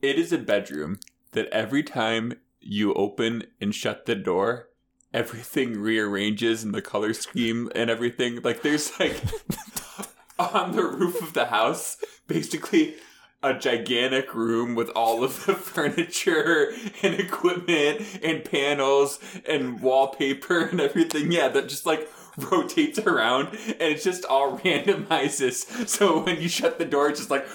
it 0.00 0.18
is 0.18 0.32
a 0.32 0.38
bedroom 0.38 0.98
that 1.32 1.48
every 1.48 1.82
time 1.82 2.34
you 2.60 2.94
open 2.94 3.44
and 3.60 3.74
shut 3.74 4.06
the 4.06 4.14
door, 4.14 4.70
everything 5.12 5.78
rearranges 5.78 6.64
in 6.64 6.72
the 6.72 6.82
color 6.82 7.12
scheme 7.12 7.70
and 7.74 7.90
everything. 7.90 8.40
Like 8.42 8.62
there's 8.62 8.98
like 8.98 9.22
on 10.38 10.72
the 10.72 10.82
roof 10.82 11.20
of 11.20 11.34
the 11.34 11.46
house, 11.46 11.98
basically 12.26 12.96
a 13.42 13.54
gigantic 13.54 14.34
room 14.34 14.74
with 14.74 14.90
all 14.90 15.22
of 15.22 15.46
the 15.46 15.54
furniture 15.54 16.72
and 17.02 17.14
equipment 17.14 18.20
and 18.22 18.44
panels 18.44 19.20
and 19.46 19.80
wallpaper 19.80 20.66
and 20.66 20.80
everything. 20.80 21.30
Yeah, 21.30 21.48
that 21.48 21.68
just 21.68 21.86
like 21.86 22.10
rotates 22.50 22.98
around 22.98 23.48
and 23.48 23.82
it 23.82 24.02
just 24.02 24.24
all 24.24 24.58
randomizes. 24.64 25.88
So 25.88 26.22
when 26.24 26.40
you 26.40 26.48
shut 26.48 26.78
the 26.78 26.84
door, 26.84 27.08
it's 27.08 27.20
just 27.20 27.30
like. 27.30 27.46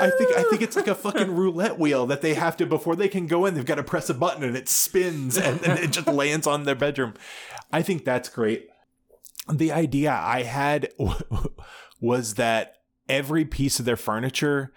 I 0.00 0.10
think 0.10 0.36
I 0.36 0.44
think 0.44 0.62
it's 0.62 0.76
like 0.76 0.88
a 0.88 0.94
fucking 0.94 1.34
roulette 1.34 1.78
wheel 1.78 2.06
that 2.06 2.22
they 2.22 2.34
have 2.34 2.56
to 2.58 2.66
before 2.66 2.96
they 2.96 3.08
can 3.08 3.26
go 3.26 3.46
in. 3.46 3.54
They've 3.54 3.66
got 3.66 3.74
to 3.76 3.82
press 3.82 4.08
a 4.08 4.14
button 4.14 4.42
and 4.42 4.56
it 4.56 4.68
spins 4.68 5.36
and, 5.36 5.62
and 5.62 5.78
it 5.78 5.90
just 5.90 6.06
lands 6.06 6.46
on 6.46 6.64
their 6.64 6.74
bedroom. 6.74 7.14
I 7.72 7.82
think 7.82 8.04
that's 8.04 8.28
great. 8.28 8.68
The 9.52 9.72
idea 9.72 10.12
I 10.12 10.44
had 10.44 10.90
was 12.00 12.34
that 12.34 12.76
every 13.08 13.44
piece 13.44 13.78
of 13.78 13.84
their 13.84 13.96
furniture 13.96 14.72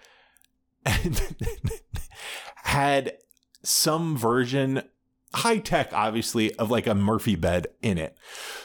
had 2.56 3.16
some 3.62 4.16
version 4.16 4.82
high 5.34 5.58
tech 5.58 5.92
obviously 5.92 6.54
of 6.56 6.70
like 6.70 6.86
a 6.86 6.94
murphy 6.94 7.34
bed 7.34 7.66
in 7.82 7.98
it. 7.98 8.16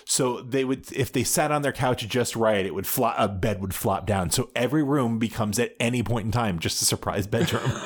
So 0.05 0.41
they 0.41 0.63
would 0.63 0.91
if 0.91 1.11
they 1.11 1.23
sat 1.23 1.51
on 1.51 1.61
their 1.61 1.71
couch 1.71 2.07
just 2.07 2.35
right 2.35 2.65
it 2.65 2.75
would 2.75 2.87
flop 2.87 3.15
a 3.17 3.27
bed 3.27 3.61
would 3.61 3.73
flop 3.73 4.05
down. 4.05 4.29
So 4.29 4.51
every 4.55 4.83
room 4.83 5.19
becomes 5.19 5.57
at 5.57 5.75
any 5.79 6.03
point 6.03 6.25
in 6.25 6.31
time 6.31 6.59
just 6.59 6.81
a 6.81 6.85
surprise 6.85 7.27
bedroom. 7.27 7.71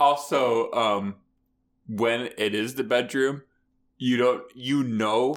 Also, 0.00 0.72
um, 0.72 1.16
when 1.86 2.30
it 2.38 2.54
is 2.54 2.76
the 2.76 2.82
bedroom, 2.82 3.42
you 3.98 4.16
don't 4.16 4.44
you 4.54 4.82
know 4.82 5.36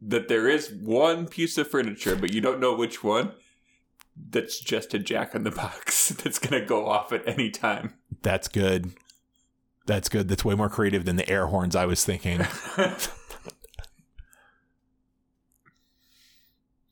that 0.00 0.28
there 0.28 0.48
is 0.48 0.70
one 0.70 1.26
piece 1.26 1.58
of 1.58 1.68
furniture, 1.68 2.14
but 2.14 2.32
you 2.32 2.40
don't 2.40 2.60
know 2.60 2.74
which 2.74 3.02
one. 3.02 3.32
That's 4.30 4.60
just 4.60 4.92
a 4.94 4.98
jack 4.98 5.34
in 5.34 5.44
the 5.44 5.50
box 5.50 6.08
that's 6.22 6.38
gonna 6.38 6.64
go 6.64 6.86
off 6.86 7.12
at 7.12 7.26
any 7.26 7.50
time. 7.50 7.94
that's 8.22 8.48
good 8.48 8.92
that's 9.86 10.08
good 10.08 10.28
that's 10.28 10.44
way 10.44 10.54
more 10.54 10.68
creative 10.68 11.04
than 11.04 11.16
the 11.16 11.28
air 11.28 11.46
horns 11.46 11.74
i 11.74 11.86
was 11.86 12.04
thinking 12.04 12.40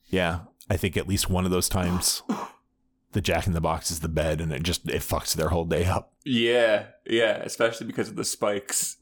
yeah 0.06 0.40
i 0.70 0.76
think 0.76 0.96
at 0.96 1.06
least 1.08 1.28
one 1.30 1.44
of 1.44 1.50
those 1.50 1.68
times 1.68 2.22
the 3.12 3.20
jack 3.20 3.46
in 3.46 3.52
the 3.52 3.60
box 3.60 3.90
is 3.90 4.00
the 4.00 4.08
bed 4.08 4.40
and 4.40 4.52
it 4.52 4.62
just 4.62 4.88
it 4.88 5.02
fucks 5.02 5.34
their 5.34 5.48
whole 5.50 5.64
day 5.64 5.84
up 5.84 6.12
yeah, 6.30 6.86
yeah, 7.06 7.36
especially 7.42 7.86
because 7.86 8.10
of 8.10 8.16
the 8.16 8.24
spikes. 8.24 8.98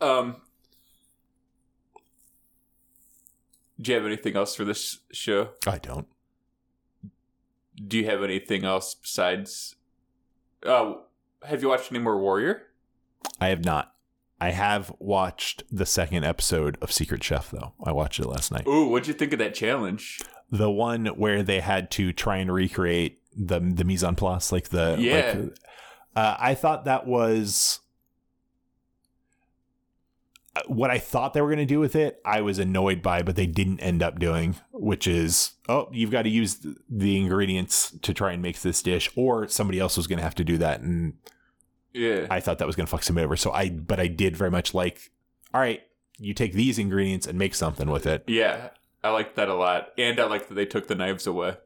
um, 0.00 0.36
do 3.86 3.92
you 3.92 3.98
have 3.98 4.06
anything 4.06 4.36
else 4.36 4.54
for 4.56 4.64
this 4.64 4.98
show? 5.12 5.50
i 5.66 5.78
don't 5.78 6.06
Do 7.76 7.98
you 7.98 8.06
have 8.06 8.22
anything 8.22 8.64
else 8.64 8.94
besides? 8.94 9.76
Oh, 10.64 11.02
have 11.44 11.62
you 11.62 11.68
watched 11.68 11.92
any 11.92 12.00
more 12.00 12.18
Warrior? 12.20 12.62
I 13.40 13.48
have 13.48 13.64
not. 13.64 13.92
I 14.40 14.50
have 14.50 14.92
watched 14.98 15.62
the 15.70 15.86
second 15.86 16.24
episode 16.24 16.76
of 16.82 16.90
Secret 16.92 17.22
Chef 17.22 17.50
though. 17.50 17.72
I 17.84 17.92
watched 17.92 18.18
it 18.20 18.26
last 18.26 18.50
night. 18.50 18.66
Ooh, 18.66 18.88
what'd 18.88 19.08
you 19.08 19.14
think 19.14 19.32
of 19.32 19.38
that 19.38 19.54
challenge? 19.54 20.20
The 20.50 20.70
one 20.70 21.06
where 21.06 21.42
they 21.42 21.60
had 21.60 21.90
to 21.92 22.12
try 22.12 22.36
and 22.38 22.52
recreate 22.52 23.20
the 23.36 23.60
the 23.60 23.84
mise 23.84 24.02
en 24.04 24.14
place, 24.16 24.50
like 24.52 24.70
the 24.70 24.96
Yeah. 24.98 25.34
Like, 25.38 25.58
uh, 26.14 26.36
I 26.38 26.54
thought 26.54 26.86
that 26.86 27.06
was 27.06 27.80
uh, 27.80 27.85
what 30.66 30.90
I 30.90 30.98
thought 30.98 31.34
they 31.34 31.40
were 31.40 31.48
going 31.48 31.58
to 31.58 31.64
do 31.66 31.80
with 31.80 31.96
it. 31.96 32.20
I 32.24 32.40
was 32.40 32.58
annoyed 32.58 33.02
by, 33.02 33.22
but 33.22 33.36
they 33.36 33.46
didn't 33.46 33.80
end 33.80 34.02
up 34.02 34.18
doing, 34.18 34.56
which 34.72 35.06
is 35.06 35.52
oh, 35.68 35.88
you've 35.92 36.10
got 36.10 36.22
to 36.22 36.28
use 36.28 36.66
the 36.88 37.18
ingredients 37.18 37.92
to 38.02 38.14
try 38.14 38.32
and 38.32 38.42
make 38.42 38.60
this 38.60 38.82
dish, 38.82 39.10
or 39.16 39.48
somebody 39.48 39.78
else 39.78 39.96
was 39.96 40.06
going 40.06 40.18
to 40.18 40.22
have 40.22 40.34
to 40.36 40.44
do 40.44 40.58
that, 40.58 40.80
and 40.80 41.14
Yeah, 41.92 42.26
I 42.30 42.40
thought 42.40 42.58
that 42.58 42.66
was 42.66 42.76
going 42.76 42.86
to 42.86 42.90
fuck 42.90 43.02
somebody 43.02 43.24
over. 43.24 43.36
So 43.36 43.52
I, 43.52 43.70
but 43.70 44.00
I 44.00 44.06
did 44.06 44.36
very 44.36 44.50
much 44.50 44.74
like, 44.74 45.10
all 45.52 45.60
right, 45.60 45.82
you 46.18 46.34
take 46.34 46.52
these 46.52 46.78
ingredients 46.78 47.26
and 47.26 47.38
make 47.38 47.54
something 47.54 47.90
with 47.90 48.06
it. 48.06 48.24
yeah, 48.26 48.70
I 49.04 49.10
liked 49.10 49.36
that 49.36 49.48
a 49.48 49.54
lot, 49.54 49.92
and 49.98 50.18
I 50.18 50.24
like 50.24 50.48
that 50.48 50.54
they 50.54 50.66
took 50.66 50.88
the 50.88 50.94
knives 50.94 51.26
away. 51.26 51.56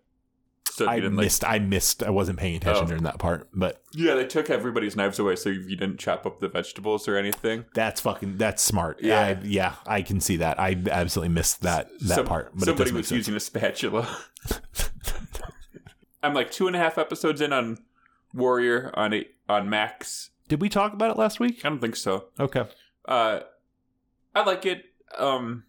So 0.71 0.87
I 0.87 0.99
like, 0.99 1.13
missed. 1.13 1.45
I 1.45 1.59
missed. 1.59 2.03
I 2.03 2.11
wasn't 2.11 2.39
paying 2.39 2.57
attention 2.57 2.85
Oh. 2.85 2.87
during 2.87 3.03
that 3.03 3.19
part, 3.19 3.49
but 3.53 3.83
yeah, 3.93 4.15
they 4.15 4.25
took 4.27 4.49
everybody's 4.51 4.95
knives 4.97 5.19
away, 5.19 5.35
so 5.37 5.49
you 5.51 5.77
didn't 5.77 5.99
chop 5.99 6.25
up 6.27 6.39
the 6.41 6.49
vegetables 6.49 7.09
or 7.09 7.17
anything. 7.17 7.65
that's 7.75 8.01
fucking. 8.01 8.39
That's 8.39 8.63
smart. 8.63 9.01
Yeah. 9.03 9.21
I, 9.21 9.39
yeah. 9.43 9.75
I 9.87 10.03
can 10.03 10.21
see 10.21 10.37
that. 10.37 10.61
I 10.61 10.77
absolutely 10.91 11.35
missed 11.35 11.63
that 11.63 11.91
that 12.01 12.15
Some- 12.15 12.27
part. 12.27 12.53
But 12.55 12.65
somebody 12.67 12.93
was 12.93 13.09
sense. 13.09 13.17
using 13.19 13.35
a 13.35 13.41
spatula. 13.41 14.09
I'm 16.23 16.35
like 16.35 16.51
two 16.51 16.67
and 16.67 16.77
a 16.77 16.79
half 16.79 16.99
episodes 16.99 17.41
in 17.41 17.53
on 17.53 17.79
Warrior 18.35 18.91
on 18.95 19.15
a, 19.15 19.27
on 19.49 19.69
Max. 19.71 20.31
Did 20.49 20.61
we 20.61 20.69
talk 20.69 20.93
about 20.93 21.11
it 21.11 21.17
last 21.17 21.41
week? 21.41 21.65
I 21.65 21.69
don't 21.69 21.81
think 21.81 21.97
so. 21.97 22.27
Okay. 22.39 22.65
Uh, 23.07 23.41
I 24.35 24.45
like 24.45 24.67
it. 24.67 24.85
Um, 25.19 25.65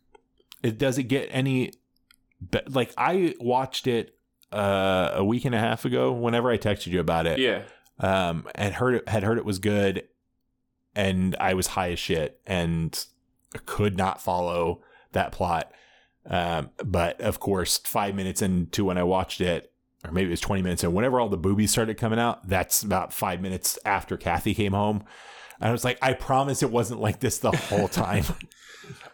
It 0.62 0.78
does 0.78 0.98
it 0.98 1.04
get 1.04 1.30
any 1.32 1.72
like 2.70 2.92
I 2.98 3.36
watched 3.40 3.88
it 3.88 4.18
uh, 4.52 5.12
a 5.16 5.24
week 5.24 5.46
and 5.46 5.56
a 5.56 5.60
half 5.60 5.86
ago. 5.86 6.12
Whenever 6.12 6.50
I 6.50 6.58
texted 6.58 6.88
you 6.88 7.00
about 7.00 7.26
it, 7.26 7.40
yeah, 7.40 7.64
um, 8.00 8.48
and 8.56 8.74
heard 8.76 8.96
it, 8.96 9.10
had 9.10 9.24
heard 9.24 9.38
it 9.38 9.46
was 9.46 9.60
good, 9.60 10.08
and 10.96 11.36
I 11.40 11.54
was 11.54 11.68
high 11.68 11.92
as 11.92 12.00
shit 12.00 12.40
and 12.46 13.06
could 13.66 13.98
not 13.98 14.22
follow 14.22 14.82
that 15.12 15.32
plot. 15.32 15.72
Um, 16.26 16.70
but 16.84 17.20
of 17.22 17.40
course, 17.40 17.78
five 17.80 18.16
minutes 18.16 18.42
into 18.42 18.86
when 18.86 18.98
I 18.98 19.04
watched 19.04 19.42
it, 19.42 19.72
or 20.06 20.12
maybe 20.12 20.28
it 20.28 20.32
was 20.32 20.42
twenty 20.42 20.62
minutes 20.62 20.84
in, 20.84 20.94
whenever 20.94 21.20
all 21.20 21.30
the 21.30 21.38
boobies 21.38 21.72
started 21.72 21.98
coming 21.98 22.20
out, 22.20 22.48
that's 22.48 22.84
about 22.84 23.14
five 23.14 23.42
minutes 23.42 23.80
after 23.86 24.18
Kathy 24.18 24.54
came 24.54 24.74
home. 24.74 25.04
And 25.60 25.70
I 25.70 25.72
was 25.72 25.84
like, 25.84 26.00
I 26.02 26.14
promise 26.14 26.64
it 26.64 26.72
wasn't 26.72 27.02
like 27.02 27.20
this 27.20 27.38
the 27.38 27.52
whole 27.52 27.88
time. 27.88 28.26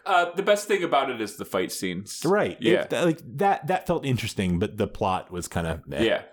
Uh, 0.08 0.34
the 0.36 0.44
best 0.44 0.68
thing 0.68 0.84
about 0.84 1.10
it 1.10 1.20
is 1.22 1.36
the 1.38 1.46
fight 1.46 1.72
scenes. 1.72 2.22
right? 2.26 2.58
Yeah. 2.60 2.82
It- 2.90 2.92
like 2.92 3.20
that. 3.38 3.68
That 3.68 3.86
felt 3.88 4.06
interesting, 4.06 4.60
but 4.60 4.78
the 4.78 4.88
plot 4.88 5.32
was 5.32 5.48
kind 5.48 5.68
of 5.68 5.82
Yeah. 5.88 6.24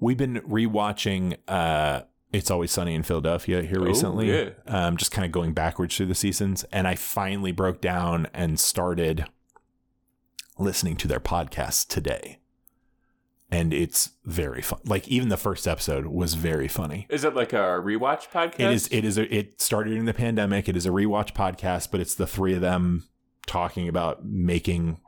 We've 0.00 0.16
been 0.18 0.40
rewatching 0.42 1.38
uh 1.48 2.02
It's 2.32 2.50
Always 2.50 2.72
Sunny 2.72 2.94
in 2.94 3.02
Philadelphia 3.04 3.62
here 3.62 3.80
Oh, 3.80 3.84
recently. 3.84 4.30
yeah. 4.30 4.50
Um 4.66 4.96
just 4.96 5.10
kind 5.12 5.24
of 5.24 5.32
going 5.32 5.52
backwards 5.54 5.96
through 5.96 6.06
the 6.06 6.14
seasons 6.14 6.64
and 6.72 6.86
I 6.88 6.94
finally 6.96 7.52
broke 7.52 7.80
down 7.80 8.26
and 8.34 8.58
started 8.60 9.26
listening 10.58 10.96
to 10.96 11.08
their 11.08 11.20
podcast 11.20 11.88
today. 11.88 12.38
And 13.50 13.72
it's 13.72 14.10
very 14.24 14.62
fun. 14.62 14.80
Like 14.84 15.06
even 15.06 15.28
the 15.28 15.36
first 15.36 15.68
episode 15.68 16.06
was 16.06 16.34
very 16.34 16.66
funny. 16.66 17.06
Is 17.08 17.22
it 17.24 17.34
like 17.36 17.52
a 17.52 17.78
rewatch 17.80 18.28
podcast? 18.30 18.60
It 18.60 18.72
is 18.72 18.88
it 18.90 19.04
is 19.04 19.16
a, 19.16 19.32
it 19.32 19.60
started 19.60 19.92
in 19.94 20.06
the 20.06 20.14
pandemic. 20.14 20.68
It 20.68 20.76
is 20.76 20.86
a 20.86 20.90
rewatch 20.90 21.32
podcast, 21.34 21.90
but 21.92 22.00
it's 22.00 22.14
the 22.16 22.26
three 22.26 22.54
of 22.54 22.60
them 22.62 23.04
talking 23.46 23.88
about 23.88 24.24
making 24.24 24.98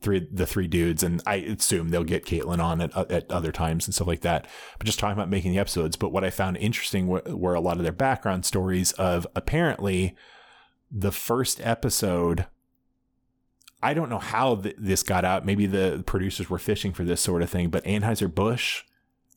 three 0.00 0.26
the 0.32 0.46
three 0.46 0.66
dudes 0.66 1.02
and 1.02 1.22
I 1.26 1.36
assume 1.36 1.90
they'll 1.90 2.04
get 2.04 2.24
Kaitlin 2.24 2.62
on 2.62 2.80
at, 2.80 2.96
at 3.10 3.30
other 3.30 3.52
times 3.52 3.86
and 3.86 3.94
stuff 3.94 4.08
like 4.08 4.22
that. 4.22 4.46
But 4.78 4.86
just 4.86 4.98
talking 4.98 5.12
about 5.12 5.28
making 5.28 5.52
the 5.52 5.58
episodes. 5.58 5.96
But 5.96 6.10
what 6.10 6.24
I 6.24 6.30
found 6.30 6.56
interesting 6.56 7.06
were, 7.06 7.22
were 7.26 7.54
a 7.54 7.60
lot 7.60 7.76
of 7.76 7.82
their 7.82 7.92
background 7.92 8.46
stories 8.46 8.92
of 8.92 9.26
apparently 9.34 10.16
the 10.90 11.12
first 11.12 11.60
episode. 11.60 12.46
I 13.82 13.94
don't 13.94 14.10
know 14.10 14.18
how 14.18 14.56
th- 14.56 14.76
this 14.78 15.02
got 15.02 15.24
out. 15.24 15.46
Maybe 15.46 15.66
the 15.66 16.02
producers 16.04 16.50
were 16.50 16.58
fishing 16.58 16.92
for 16.92 17.04
this 17.04 17.20
sort 17.20 17.42
of 17.42 17.50
thing, 17.50 17.70
but 17.70 17.84
Anheuser 17.84 18.32
Busch 18.32 18.82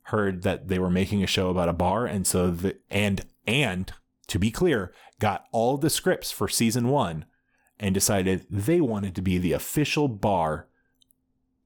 heard 0.08 0.44
that 0.44 0.68
they 0.68 0.80
were 0.80 0.90
making 0.90 1.24
a 1.24 1.28
show 1.28 1.50
about 1.50 1.70
a 1.70 1.74
bar, 1.74 2.06
and 2.06 2.28
so 2.28 2.52
the 2.52 2.78
and 2.90 3.26
and 3.48 3.94
to 4.28 4.40
be 4.40 4.52
clear, 4.52 4.94
got 5.20 5.46
all 5.52 5.78
the 5.78 5.90
scripts 5.90 6.32
for 6.32 6.50
season 6.50 6.90
one, 6.90 7.26
and 7.80 7.94
decided 7.94 8.46
they 8.50 8.80
wanted 8.82 9.16
to 9.16 9.22
be 9.22 9.38
the 9.38 9.54
official 9.54 10.08
bar 10.08 10.68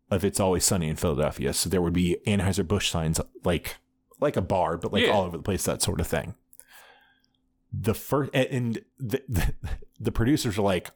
of 0.10 0.24
It's 0.24 0.40
Always 0.40 0.64
Sunny 0.66 0.88
in 0.90 0.96
Philadelphia. 0.96 1.54
So 1.54 1.70
there 1.70 1.82
would 1.82 1.94
be 1.94 2.18
Anheuser 2.26 2.68
Busch 2.68 2.90
signs 2.90 3.20
like 3.44 3.78
like 4.20 4.36
a 4.38 4.42
bar, 4.42 4.78
but 4.78 4.92
like 4.94 5.04
Yeah. 5.04 5.12
all 5.12 5.24
over 5.26 5.38
the 5.38 5.44
place, 5.44 5.64
that 5.66 5.82
sort 5.82 6.00
of 6.02 6.08
thing. 6.08 6.34
The 7.72 7.94
first 7.94 8.32
and 8.34 8.80
the, 8.98 9.22
the 9.28 9.54
the 10.00 10.12
producers 10.12 10.58
are 10.58 10.62
like, 10.64 10.92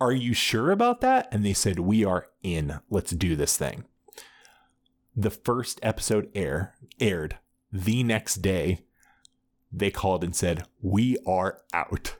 "Are 0.00 0.12
you 0.12 0.34
sure 0.34 0.70
about 0.70 1.00
that?" 1.00 1.26
And 1.32 1.44
they 1.44 1.54
said, 1.54 1.78
"We 1.80 2.04
are 2.04 2.28
in. 2.42 2.80
Let's 2.90 3.12
do 3.12 3.34
this 3.34 3.56
thing." 3.56 3.84
The 5.16 5.30
first 5.30 5.80
episode 5.82 6.30
air 6.34 6.74
aired 7.00 7.38
the 7.72 8.02
next 8.04 8.36
day. 8.36 8.84
They 9.72 9.90
called 9.90 10.22
and 10.22 10.36
said, 10.36 10.64
"We 10.82 11.16
are 11.26 11.60
out." 11.72 12.16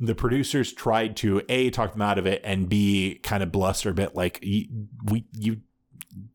The 0.00 0.14
producers 0.14 0.72
tried 0.72 1.14
to 1.14 1.42
a 1.50 1.70
talk 1.70 1.92
them 1.92 2.02
out 2.02 2.18
of 2.18 2.26
it 2.26 2.40
and 2.42 2.68
b 2.68 3.20
kind 3.22 3.42
of 3.42 3.52
bluster 3.52 3.90
a 3.90 3.94
bit 3.94 4.16
like 4.16 4.40
we 4.42 5.24
you 5.32 5.60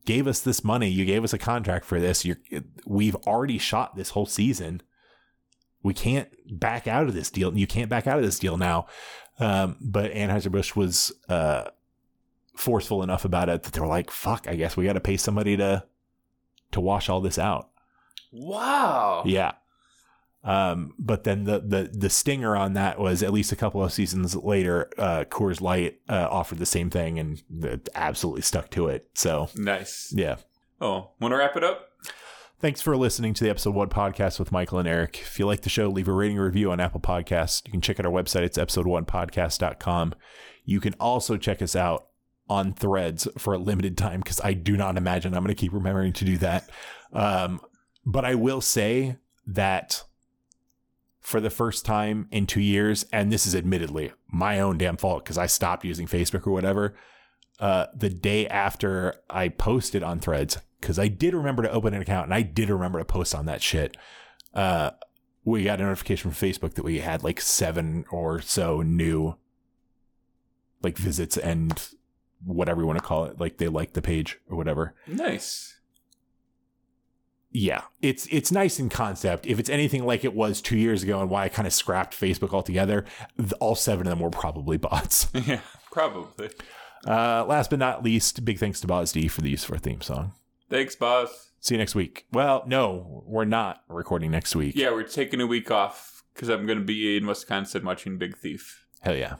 gave 0.04 0.26
us 0.26 0.40
this 0.40 0.64
money 0.64 0.88
you 0.88 1.04
gave 1.04 1.24
us 1.24 1.32
a 1.32 1.38
contract 1.38 1.84
for 1.84 2.00
this 2.00 2.24
you're 2.24 2.38
we've 2.86 3.16
already 3.26 3.58
shot 3.58 3.96
this 3.96 4.10
whole 4.10 4.26
season 4.26 4.80
we 5.82 5.92
can't 5.92 6.28
back 6.48 6.86
out 6.86 7.06
of 7.06 7.14
this 7.14 7.30
deal 7.30 7.56
you 7.56 7.66
can't 7.66 7.90
back 7.90 8.06
out 8.06 8.16
of 8.16 8.24
this 8.24 8.38
deal 8.38 8.56
now 8.56 8.86
um, 9.38 9.76
but 9.82 10.12
anheuser-busch 10.12 10.74
was 10.74 11.12
uh, 11.28 11.64
forceful 12.56 13.02
enough 13.02 13.26
about 13.26 13.50
it 13.50 13.64
that 13.64 13.72
they 13.72 13.80
were 13.80 13.86
like 13.86 14.10
fuck 14.10 14.46
i 14.48 14.54
guess 14.54 14.76
we 14.76 14.84
got 14.84 14.94
to 14.94 15.00
pay 15.00 15.16
somebody 15.16 15.56
to 15.56 15.84
to 16.70 16.80
wash 16.80 17.08
all 17.08 17.20
this 17.20 17.38
out 17.38 17.70
wow. 18.32 19.22
yeah. 19.26 19.52
Um, 20.46 20.94
but 20.98 21.24
then 21.24 21.42
the, 21.44 21.58
the 21.58 21.90
the 21.92 22.08
stinger 22.08 22.56
on 22.56 22.74
that 22.74 22.98
was 23.00 23.22
at 23.22 23.32
least 23.32 23.50
a 23.50 23.56
couple 23.56 23.82
of 23.82 23.92
seasons 23.92 24.34
later, 24.36 24.88
uh, 24.96 25.24
Coors 25.28 25.60
Light 25.60 25.98
uh, 26.08 26.28
offered 26.30 26.58
the 26.58 26.66
same 26.66 26.88
thing 26.88 27.18
and 27.18 27.42
it 27.62 27.88
absolutely 27.96 28.42
stuck 28.42 28.70
to 28.70 28.86
it. 28.86 29.08
So 29.14 29.48
Nice. 29.56 30.12
yeah. 30.16 30.36
Oh, 30.80 31.10
want 31.20 31.32
to 31.32 31.36
wrap 31.36 31.56
it 31.56 31.64
up? 31.64 31.88
Thanks 32.60 32.80
for 32.80 32.96
listening 32.96 33.34
to 33.34 33.44
the 33.44 33.50
episode 33.50 33.74
one 33.74 33.88
podcast 33.90 34.38
with 34.38 34.52
Mikel 34.52 34.78
and 34.78 34.88
Eric. 34.88 35.18
If 35.20 35.38
you 35.38 35.46
like 35.46 35.62
the 35.62 35.68
show, 35.68 35.88
leave 35.88 36.08
a 36.08 36.12
rating 36.12 36.38
or 36.38 36.44
review 36.46 36.70
on 36.70 36.80
Apple 36.80 37.00
Podcasts. 37.00 37.62
You 37.66 37.72
can 37.72 37.80
check 37.82 37.98
out 38.00 38.06
our 38.06 38.12
website. 38.12 38.42
It's 38.44 38.56
episode 38.56 38.86
one 38.86 39.04
podcast.com. 39.04 40.14
You 40.64 40.80
can 40.80 40.94
also 41.00 41.36
check 41.36 41.60
us 41.60 41.74
out 41.76 42.06
on 42.48 42.72
threads 42.72 43.26
for 43.36 43.52
a 43.54 43.58
limited 43.58 43.98
time 43.98 44.20
because 44.20 44.40
I 44.42 44.52
do 44.54 44.76
not 44.76 44.96
imagine 44.96 45.34
I'm 45.34 45.42
going 45.42 45.54
to 45.54 45.60
keep 45.60 45.72
remembering 45.72 46.12
to 46.14 46.24
do 46.24 46.38
that. 46.38 46.70
Um, 47.12 47.60
but 48.06 48.24
I 48.24 48.36
will 48.36 48.60
say 48.60 49.16
that 49.48 50.04
for 51.26 51.40
the 51.40 51.50
first 51.50 51.84
time 51.84 52.28
in 52.30 52.46
two 52.46 52.60
years, 52.60 53.04
and 53.12 53.32
this 53.32 53.48
is 53.48 53.54
admittedly 53.56 54.12
my 54.30 54.60
own 54.60 54.78
damn 54.78 54.96
fault 54.96 55.24
because 55.24 55.36
I 55.36 55.46
stopped 55.46 55.84
using 55.84 56.06
Facebook 56.06 56.46
or 56.46 56.52
whatever. 56.52 56.94
Uh, 57.58 57.86
the 57.92 58.10
day 58.10 58.46
after 58.46 59.16
I 59.28 59.48
posted 59.48 60.04
on 60.04 60.20
threads, 60.20 60.58
because 60.80 61.00
I 61.00 61.08
did 61.08 61.34
remember 61.34 61.64
to 61.64 61.70
open 61.72 61.94
an 61.94 62.00
account 62.00 62.26
and 62.26 62.34
I 62.34 62.42
did 62.42 62.70
remember 62.70 63.00
to 63.00 63.04
post 63.04 63.34
on 63.34 63.46
that 63.46 63.60
shit. 63.60 63.96
Uh, 64.54 64.92
we 65.44 65.64
got 65.64 65.80
a 65.80 65.82
notification 65.82 66.30
from 66.30 66.48
Facebook 66.48 66.74
that 66.74 66.84
we 66.84 67.00
had 67.00 67.24
like 67.24 67.40
seven 67.40 68.04
or 68.12 68.40
so 68.40 68.82
new 68.82 69.34
like 70.80 70.96
visits 70.96 71.36
and 71.36 71.88
whatever 72.44 72.82
you 72.82 72.86
want 72.86 73.00
to 73.00 73.04
call 73.04 73.24
it. 73.24 73.40
Like 73.40 73.56
they 73.56 73.66
liked 73.66 73.94
the 73.94 74.02
page 74.02 74.38
or 74.48 74.56
whatever. 74.56 74.94
Nice. 75.08 75.75
Yeah, 77.50 77.82
it's 78.02 78.26
it's 78.30 78.52
nice 78.52 78.78
in 78.78 78.88
concept. 78.88 79.46
If 79.46 79.58
it's 79.58 79.70
anything 79.70 80.04
like 80.04 80.24
it 80.24 80.34
was 80.34 80.60
two 80.60 80.76
years 80.76 81.02
ago 81.02 81.20
and 81.20 81.30
why 81.30 81.44
I 81.44 81.48
kind 81.48 81.66
of 81.66 81.72
scrapped 81.72 82.18
Facebook 82.18 82.52
altogether, 82.52 83.04
th- 83.38 83.52
all 83.60 83.74
seven 83.74 84.06
of 84.06 84.10
them 84.10 84.20
were 84.20 84.30
probably 84.30 84.76
bots. 84.76 85.28
Yeah, 85.46 85.60
probably. 85.90 86.50
Uh, 87.06 87.44
last 87.46 87.70
but 87.70 87.78
not 87.78 88.02
least, 88.02 88.44
big 88.44 88.58
thanks 88.58 88.80
to 88.80 88.86
Boz 88.86 89.12
D 89.12 89.28
for 89.28 89.40
the 89.40 89.50
use 89.50 89.64
of 89.64 89.70
our 89.72 89.78
theme 89.78 90.00
song. 90.00 90.32
Thanks, 90.68 90.96
boss. 90.96 91.52
See 91.60 91.74
you 91.74 91.78
next 91.78 91.94
week. 91.94 92.26
Well, 92.32 92.64
no, 92.66 93.24
we're 93.26 93.44
not 93.44 93.82
recording 93.88 94.30
next 94.30 94.54
week. 94.56 94.74
Yeah, 94.76 94.90
we're 94.90 95.04
taking 95.04 95.40
a 95.40 95.46
week 95.46 95.70
off 95.70 96.24
because 96.34 96.48
I'm 96.48 96.66
going 96.66 96.78
to 96.78 96.84
be 96.84 97.16
in 97.16 97.26
Wisconsin 97.26 97.84
watching 97.84 98.18
Big 98.18 98.36
Thief. 98.36 98.86
Hell 99.00 99.16
yeah. 99.16 99.36